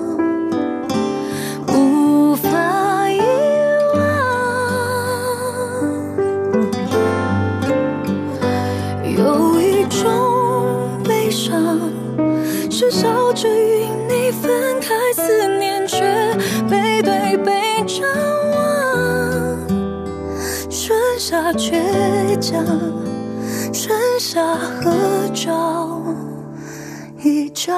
[12.82, 16.00] 是笑着与你分开，思念却
[16.68, 18.02] 背对背张
[18.50, 19.70] 望，
[20.68, 22.66] 剩下倔强，
[23.72, 24.92] 剩下合
[25.32, 26.02] 照
[27.24, 27.78] 一张。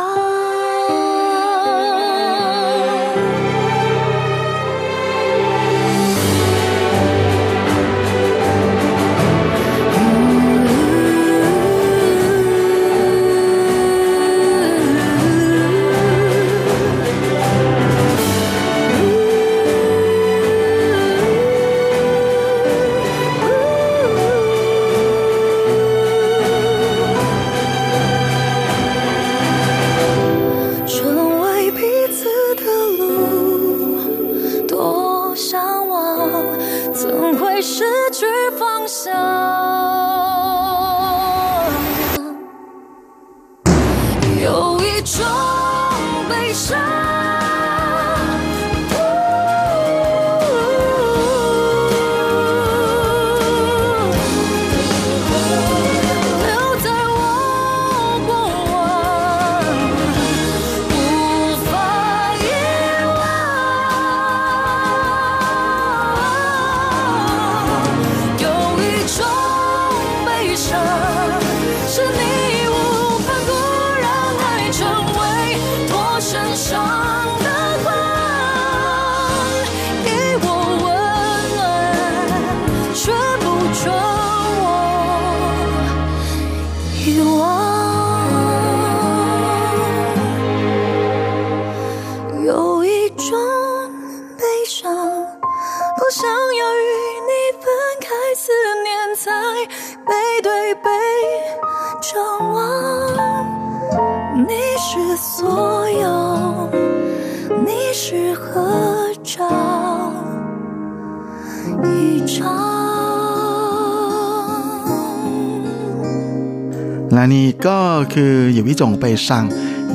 [118.14, 119.46] คืออยู่วิจงไปสั่ง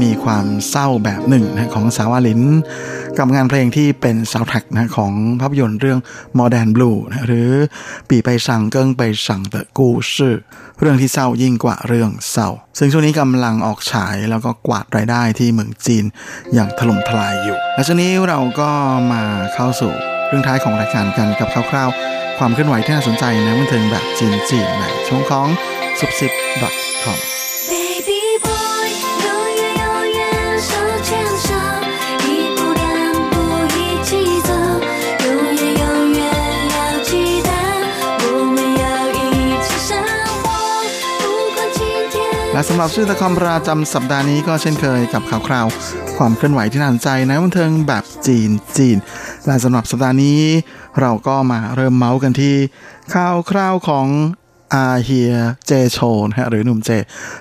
[0.02, 2.42] มีความเศร้าแบบหนึ่งนะของสาวาลิน
[3.18, 5.98] กับงานเพลงที่เป็นซาวด์แทร็กนะของภาพยนตร์เรื่อง
[6.38, 7.50] Modern Blue นะหรือ
[8.08, 10.36] ปีไปสั่งเกิ้งไปสั่งเตะกูชื่อ
[10.80, 12.48] เรื่องที่เศร้ายิ่งกว่าเรื่องเศร้า
[12.78, 16.04] ซึ่งช่วงนี้กำลังออกฉายแล้วก็กวาดรายได้ที่เมืองจีน
[16.54, 18.70] อย่างถล่มทลายอยู่ และช่วงนี้เราก็
[19.12, 19.22] มา
[19.54, 19.92] เข้าสู่
[20.28, 25.48] เรื่องท้ายของรายการกันกับคร่าวๆ ความเคลื่อนไหวที่น่าสนใจในบันเทิงแบบจีนๆในช่วงของ
[25.98, 26.32] ซุปซิป
[27.04, 27.37] .com
[42.58, 45.66] และสำหรับชื่อตะคอมประจำสัปดาห์นี้ก็เช่นเคยกับข่าวคราว
[46.18, 48.96] ความเคลื่อนไหวที่น่าสนใจในบันเทิงแบบจีนจีน
[49.46, 50.40] และสำหรับสัปดาห์นี้
[51.00, 52.54] เราก็มาเริ่มเมาส์กันที่
[53.14, 54.06] ข่าวคราวของ
[54.74, 55.34] อาเฮีย
[55.66, 55.98] เจโช
[56.28, 56.90] นะฮะหรือหนุ่มเจ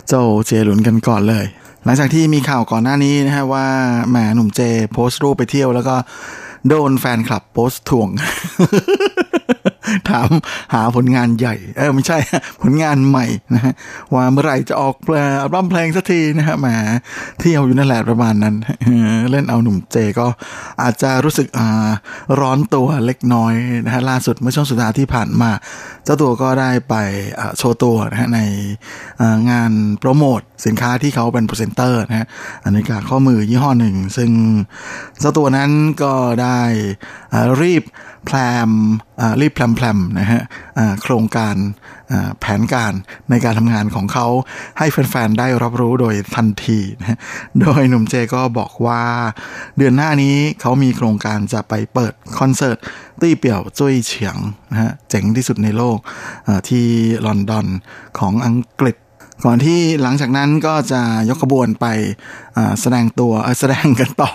[0.07, 0.13] โจ
[0.47, 1.45] เจหลุนกันก่อนเลย
[1.83, 3.67] หลังจากที่มีข่าวก่อนหน้านี้นะฮะว่า
[4.09, 4.61] แหมหนุ่มเจ
[4.91, 5.95] โพสต์รูปไปเที่ยวแล้วก็
[6.69, 8.09] โดนแฟนคลับโพสต์ถ่วง
[10.09, 10.27] ถาม
[10.73, 12.17] หาผลงานใหญ่ เออไม่ใช่
[12.61, 13.73] ผลงานใหม่นะฮะ
[14.13, 16.67] ว่าเมื่อไหร่จะออกเพลงอัลบั้มเพลงสักทีนะฮะแหม
[17.39, 18.55] เที่ยวอยู่นั่นแหละประมาณนั้น
[19.31, 20.27] เล่นเอาหนุ่มเจก็
[20.81, 21.89] อาจจะรู้สึกอ่า
[22.39, 23.53] ร้อนตัวเล็กน้อย
[23.85, 25.51] นะฮะล่าสุดเมื่อช่วงสุดสัปดาห์ที่ผ่านมา
[26.03, 26.95] เจ้าตัวก็ได้ไป
[27.57, 28.39] โชว์ตัวนะฮะใน
[29.49, 32.27] งานโปรโมทสินค้าที่เขาเป็นพรีเซนเตอร์นะฮะ
[32.63, 34.31] อันนี้ก็ข้อมือยี่ห้อหนึ่ง ซึ่ง
[35.19, 35.71] เจ้าตัวนั้น
[36.03, 36.59] ก็ได้
[37.61, 37.83] รีบ
[38.27, 38.69] พลม
[39.21, 40.41] อ่ารีบแพลมแพลมนะฮะ
[40.77, 41.55] อ่าโครงการ
[42.11, 42.93] อ่าแผนการ
[43.29, 44.27] ในการทำงานของเขา
[44.77, 47.19] ให้แฟนๆ ได้รับรู้โดยทันทีนะะ
[47.61, 49.03] โดยหนุ่มเจก็บอกว่า
[49.77, 52.77] เดือนหน้านี้เขามีโครงการจะไปเปิดคอนเสิร์ต
[53.21, 54.37] ตี้เปี่ยวจุ้ยเฉียง
[54.71, 55.97] นะฮะเจ๋งที่สุดในโลก
[56.47, 56.85] อ่าที่
[57.25, 57.67] ลอนดอน
[58.19, 58.97] ของอังกฤษ
[59.45, 61.85] ก่อนที่หลังจากนั้นก็จะยกขบวนไป
[62.81, 64.31] แสดงตัวแสดงกันต่อ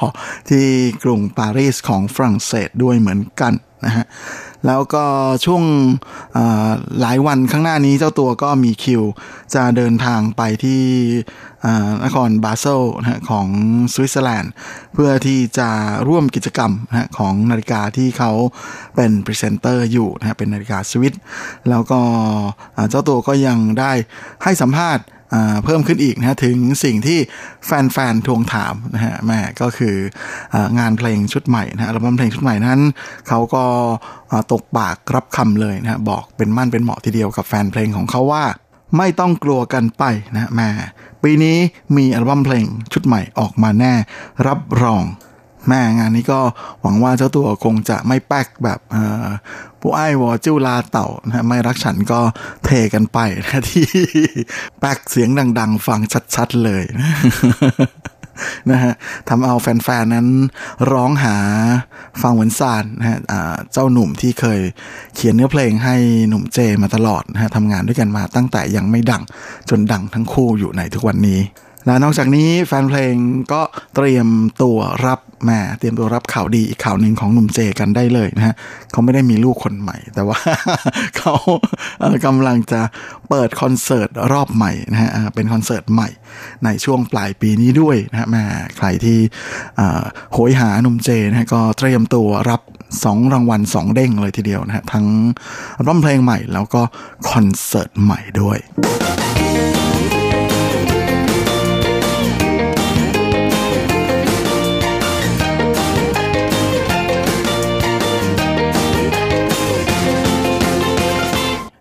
[0.49, 0.67] ที่
[1.05, 3.53] กรุงปารีสของฝรั่งเศสด้วยเหมือนกัน
[3.87, 4.05] นะฮะ
[4.67, 5.05] แล้วก็
[5.45, 5.63] ช่วง
[7.01, 9.03] หลายวันข้างหน้านี้เจ้าตัวก็มีคิว
[9.55, 10.83] จะเดินทางไปที่
[12.05, 13.47] นครบาเซลนะของ
[13.93, 14.53] สวิตเซอร์แลนด์
[14.93, 15.69] เพื่อที่จะ
[16.09, 18.33] ร่วมกิจกรรมนะของนาฬิกาที่เขา
[18.95, 21.15] เป็นพรีเซนเตอร์อยู่นะเป็นนาฬิกาสวิส
[21.71, 22.01] แล้วก็
[22.91, 23.93] เจ้าตัวก็ยังได้
[24.43, 25.05] ให้สัมภาษณ์
[25.65, 27.19] เพิ่มขึ้นอีกนะถึงสิ่งที่
[27.67, 29.97] แฟนๆทวงถามนะฮะแม่ก็คือ
[30.79, 32.81] งานเพลงชุดใหม่นะอัลบั้มเพลงชุดใหม่นั้น
[33.29, 33.65] เขาก็
[34.53, 38.45] ตกปากรับคำเลยนะบอกเป็นมั่นเป็นเหมาะทีเดียวกับแฟนเพลงของเขาว่า
[38.99, 40.05] ไม่ต้องกลัวกันไป
[40.35, 40.69] นะแม่
[41.23, 41.57] ปีนี้
[41.97, 43.95] มีอัลบั้มเพลงชุดใหม่ออกมาแน่
[44.47, 45.05] รับรอง
[45.69, 46.41] แม่งานนี้ก็
[46.83, 48.81] หวังว่าเจ้าตัวคงจะไม่แป๊กแบบ
[49.83, 52.21] ผู้ไอ้วอจิ้วลาเต่านะไม่รักฉันก็
[52.65, 53.87] เทกันไปนะที่
[54.81, 55.29] แป๊กเสียง
[55.59, 56.01] ดัง ๆ ฟัง
[56.35, 56.85] ชัดๆเลย
[58.71, 58.93] นะฮะ
[59.29, 60.29] ทำเอาแฟนๆนั้น
[60.93, 61.37] ร้องหา
[62.23, 63.19] ฟังเหมือนซานนะฮะ
[63.73, 64.61] เจ้าหนุ่มที่เคย
[65.15, 65.97] เขียนเนื้อเพลงให้
[66.29, 69.23] หนุ่มเจมาตลอดนะฮะทำงานด้วยกันมาตั้งแต่ยังไม่ดัง
[69.71, 71.41] จนดังทั้งคู่อยู่ในทุกวันนี้
[71.87, 73.15] และนอกจากนี้แฟนเพลง
[73.53, 73.63] ก็
[73.95, 74.27] เตรียม
[74.63, 78.55] ตัวรับแม่เตรียมตัวรับข่าวดีอีกข่าวหนึ่งของหนุ่มเจกันได้เลยนะฮะ
[78.93, 80.39] เขาไม่ได้มีลูกคนใหม่ แต่ว่า
[81.19, 81.35] เขา
[82.27, 82.81] กำลังจะ
[83.29, 86.09] เปิดคอนเสิร์ตรอบใหม่นะฮะเป็นคอนเสิร์ตใหม่
[86.65, 88.45] ในช่วงปลายปีนี้ด้วยนะฮะแม่
[88.77, 89.19] ใครที่
[90.33, 92.61] โหยหาหนุ่มเจนะฮะก็เตรียมตัวรับ
[93.05, 95.07] สองรางวัลสองเด้งเลยทีเดียวนะฮะทั้ง
[95.87, 96.83] ร้องเพลงใหม่แล้วก็
[97.31, 98.59] คอนเสิร์ตใหม่ด้วย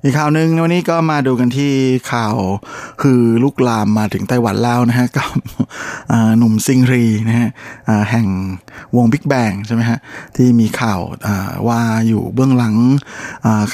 [0.03, 1.71] อีกข่าวหนึ่งวันนี้ก็มาดูกันที่
[2.11, 2.35] ข่าว
[3.01, 5.29] คือลุกลามมาถึงไต้หวันแล้วนะฮะกับ
[6.37, 7.49] หนุ่มซิงรีนะฮะ
[8.11, 8.27] แห่ง
[8.95, 9.99] วงบิ๊กแบงใช่ไหมฮะ
[10.35, 11.01] ที่มีข่าว
[11.67, 12.75] ว่าอยู่เบื้องหลัง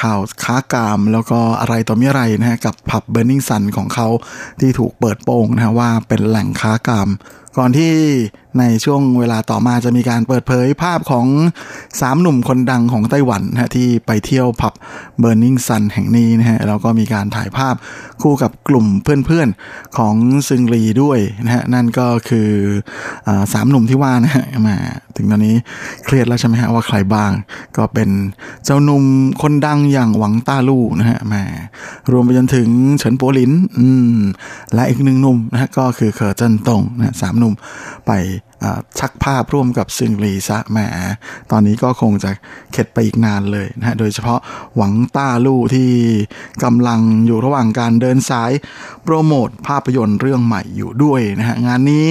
[0.02, 4.08] ข่าวค้ากาม แล้วก็อะไรต่อมีอะไรนะฮะกับผับเบอร์นิงซันของเขา
[4.60, 7.10] ที่ถูกเปิดโปงนะฮะว่าเป็นแหล่งค้ากาม
[7.58, 7.94] ก่อนที่
[8.60, 11.28] ในช่วงเวลาต่อมาจะมีการเปิดเผยภาพของ
[12.02, 14.74] สามหนุ่มคนดังของไต้หวันนะที่ไปเที่ยวผับ
[15.22, 17.76] Burning Sun แห่งนี้นะฮะแล้วก็มีการถ่ายภาพ
[18.22, 20.16] คู่กับกลุ่มเพื่อนๆของ
[20.48, 22.50] ซึงรีด้วยนะฮะนั่นก็คือ
[23.28, 24.76] อสามหนุ่มที่ว่านะฮะมา
[25.16, 25.56] ถึงตอนนี้
[26.06, 27.32] เครียดแล้วใช่ไหมฮะว่าใครบ้าง
[27.78, 28.10] ก็เป็น
[28.66, 29.04] เจ้าหนุ่ม
[29.42, 31.44] คนดังอย่างหวังต้าลู่นะฮะมา
[32.12, 33.86] รวมไปจนถึงเฉินโปลินอื
[34.16, 34.18] ม
[34.74, 37.54] และอีกหนึ่งหนุ่มนะฮะก็คือเคอร์เจิ้นตงนะสามหนุ่ม
[38.08, 38.12] ไป
[39.00, 40.78] ชักภาพร่วมกับซึงลีซะแหม
[41.52, 42.32] ตอนนี้ก็คงจะ
[42.74, 44.40] เข็ดไปอีกนานเลยนะฮะโดยเฉพาะ
[44.76, 45.92] หวังต้าลู่ที่
[46.64, 48.52] กำลังอยู่ระหว่างการเดินสาย
[49.04, 52.10] โปรโมทภาพยนตร์เรื่องใหม่อยู่ด้วยนะฮะงานนี้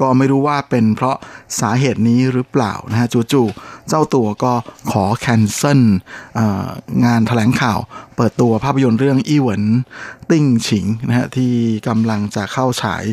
[0.00, 1.16] ก็ไม่รู้ว่าเป็นเพราะ
[1.60, 4.52] สาเหตุนี้หรือเปล่านะฮะจู่ๆเจ้าตัวก็
[4.90, 5.80] ขอ cancel
[7.04, 7.78] งานแถลงข่าว
[8.16, 9.64] เปิดตัวภาพยนตร์เรื่อง 一吻
[10.30, 11.52] 定情 นะฮะที่
[11.88, 13.04] กำลังจะเข้าฉาย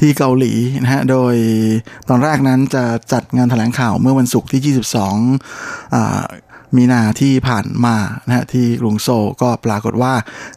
[0.00, 1.34] ที่เกาหลีนะฮะ โดย
[2.08, 4.76] ตอนแรกนั้นจะจัดงานแถลงข่าวเมื่อวันศุกร์ที่
[5.96, 9.08] 22 มีนาที่ผ่านมานะฮะที่กรุงโซ
[9.42, 10.12] ก็ปรากฏว่า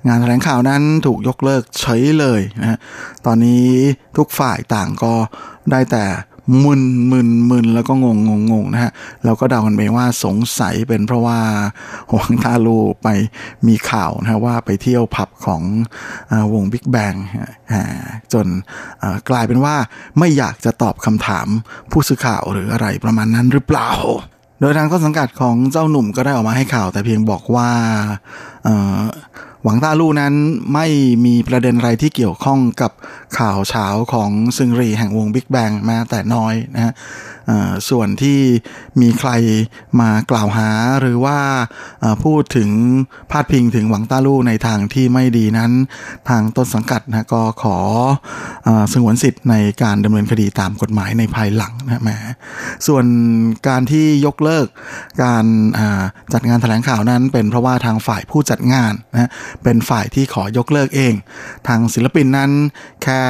[0.08, 2.78] งานแถลงข่าวนั้นถูกยกเลิกเฉยเลยนะฮะ
[3.26, 3.66] ตอนนี้
[4.18, 5.14] ทุกฝ่ายต่างก็
[5.72, 6.04] ได้แต่
[6.64, 6.82] มึน
[7.12, 8.92] มึนมึนแล้วก็งงงงงนะฮะ
[9.26, 11.40] เราก็เดากันไปว่าสงสัยเป็นเพราะว่า
[12.12, 13.08] หวังทาลูไป
[13.68, 15.62] มีข่าวนะว่าไปเที่ยวผับของ
[16.32, 17.14] อวงบิ๊กแบง
[18.34, 18.48] จน
[19.30, 19.76] กลายเป็นว่า
[20.20, 21.48] ไม่อยากจะตอบคำถาม
[21.92, 23.92] ผู้สื่อข่าวหรืออะไรประมาณนั้นหรือเปล่า
[24.62, 27.70] โดยทางต้นสังกัดของเจ้าหนุ่มก็ได้ออกมาให้ข่าวแต่เพียงบอกว่า
[29.64, 30.34] หวังต้าลู่นั้น
[30.74, 30.88] ไม่
[31.26, 32.92] มีประเด็นอะไรที่เกี่ยวข้องกับ
[33.38, 36.94] ข่าวเช้าของซึงรีแห่งวงบิ๊กแบงแม้แต่น้อยนะฮะ
[37.90, 38.40] ส่วนที่
[39.02, 39.32] มีใคร
[40.00, 40.70] มากล่าวหา
[41.02, 41.38] หรือว่า
[42.24, 42.70] พูดถึง
[43.32, 45.72] พาดพิงถึงหวังต้าลู่ในทางที่ไม่ดีนั้น
[46.30, 47.78] ทางต้นสังกัดนะก็ขอ
[48.68, 52.10] อสงวนสิทธิ์ในการดำเนินคดีตามกฎหมายในภายหลังนะแม
[52.88, 53.06] ส่วน
[53.68, 54.68] การที่ยกเลิก
[55.24, 55.46] การ
[56.34, 59.30] จัดงานแถลงข่าวนั้นเป็นเพราะว่าทางฝ่ายผู้จัดงานนะ
[59.64, 61.14] เป็นฝ่ายที่ขอยกเลิกเอง
[61.68, 62.52] ทางศิลปินนั้น
[63.04, 63.22] แค่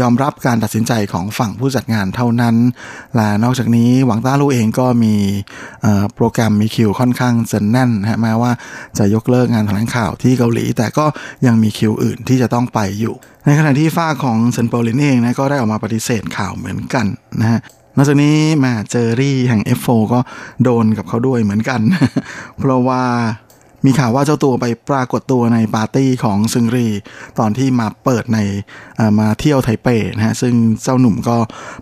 [0.00, 2.56] ยอมรับการตัดสินใจของฝั่งผู้จัดงานเท่านั้น
[3.16, 5.14] และนอกจากนี้หวังต้าลู่เองก็มี
[6.14, 8.52] โปรแกรมมีคิวค่อนข้างจะแน่นนะแม้ว่า
[8.98, 11.04] จะยกเลิกงานแถลงข่าวที่เกาหลี แต่ก็
[11.46, 13.14] ยังมีคิวอื่นที่จะต้องไปอยู่
[13.44, 17.06] ในขณะที่ฝ้าของเซนโปลินเองนะก็ได้ออกมาปฏิเสธข่าวเหมือนกัน
[17.40, 17.60] นะฮะ
[17.96, 20.20] นอกจากนี้มาเจอรี่แห่ง F4 ก็
[20.64, 21.80] โดนกับเขาด้วยเหมือนกัน
[22.58, 23.02] เพราะว่า
[23.86, 26.86] มีข่าวว่าเจ้าตัวไปปรากฏตัวในปาร์ตี้ของซึงรี
[27.38, 28.38] ตอนที่มาเปิดใน
[29.18, 31.36] มาเที่ยวไทเปนะฮะซึ่งเจ้าหนุ่มก็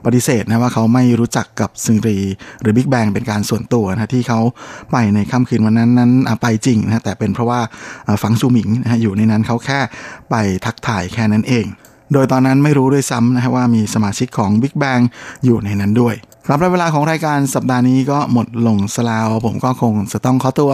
[0.05, 2.18] ปฏิเสธนะว่าเขาไม่รู้จักกับซึงรี
[2.61, 4.40] หรือบิ๊กแบงเป็นการส่วนตัวนะที่เขา
[4.92, 7.61] ไปในค่ำคืนวันนั้นนั้นไปจริงนะแต่เป็นเพราะว่า
[8.22, 9.80] ฝังซูหมิงนะอยู่ในนั้นเขาแค่
[10.30, 10.34] ไป
[10.64, 11.66] ทักถ่ายแค่นั้นเอง
[12.12, 15.03] โดยตอนนั้นไม่รู้ด้วยซ้ำนะฮะว่ามีสมาชิกของ Big Bang
[15.44, 16.14] อยู่ในนั้นด้วย
[16.47, 20.72] ครับและเวลาของรายการสัปดาห์นี้ก็หมดลงสลาว ผมก็คงจะต้องขอตัว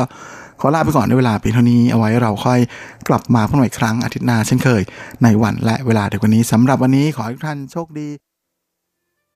[0.65, 2.61] ขอลาไปก่อนในเวลาเพียงเท่านี้เอาไว้เราค่อย
[3.09, 4.83] กลับมาพบกันอีกครั้งอาทิตย์หน้าเช่นเคย
[5.23, 8.09] ในวันและเวลาเดียวกันนี้สำหรับวันนี้ขอให้ทุกท่านโชคดี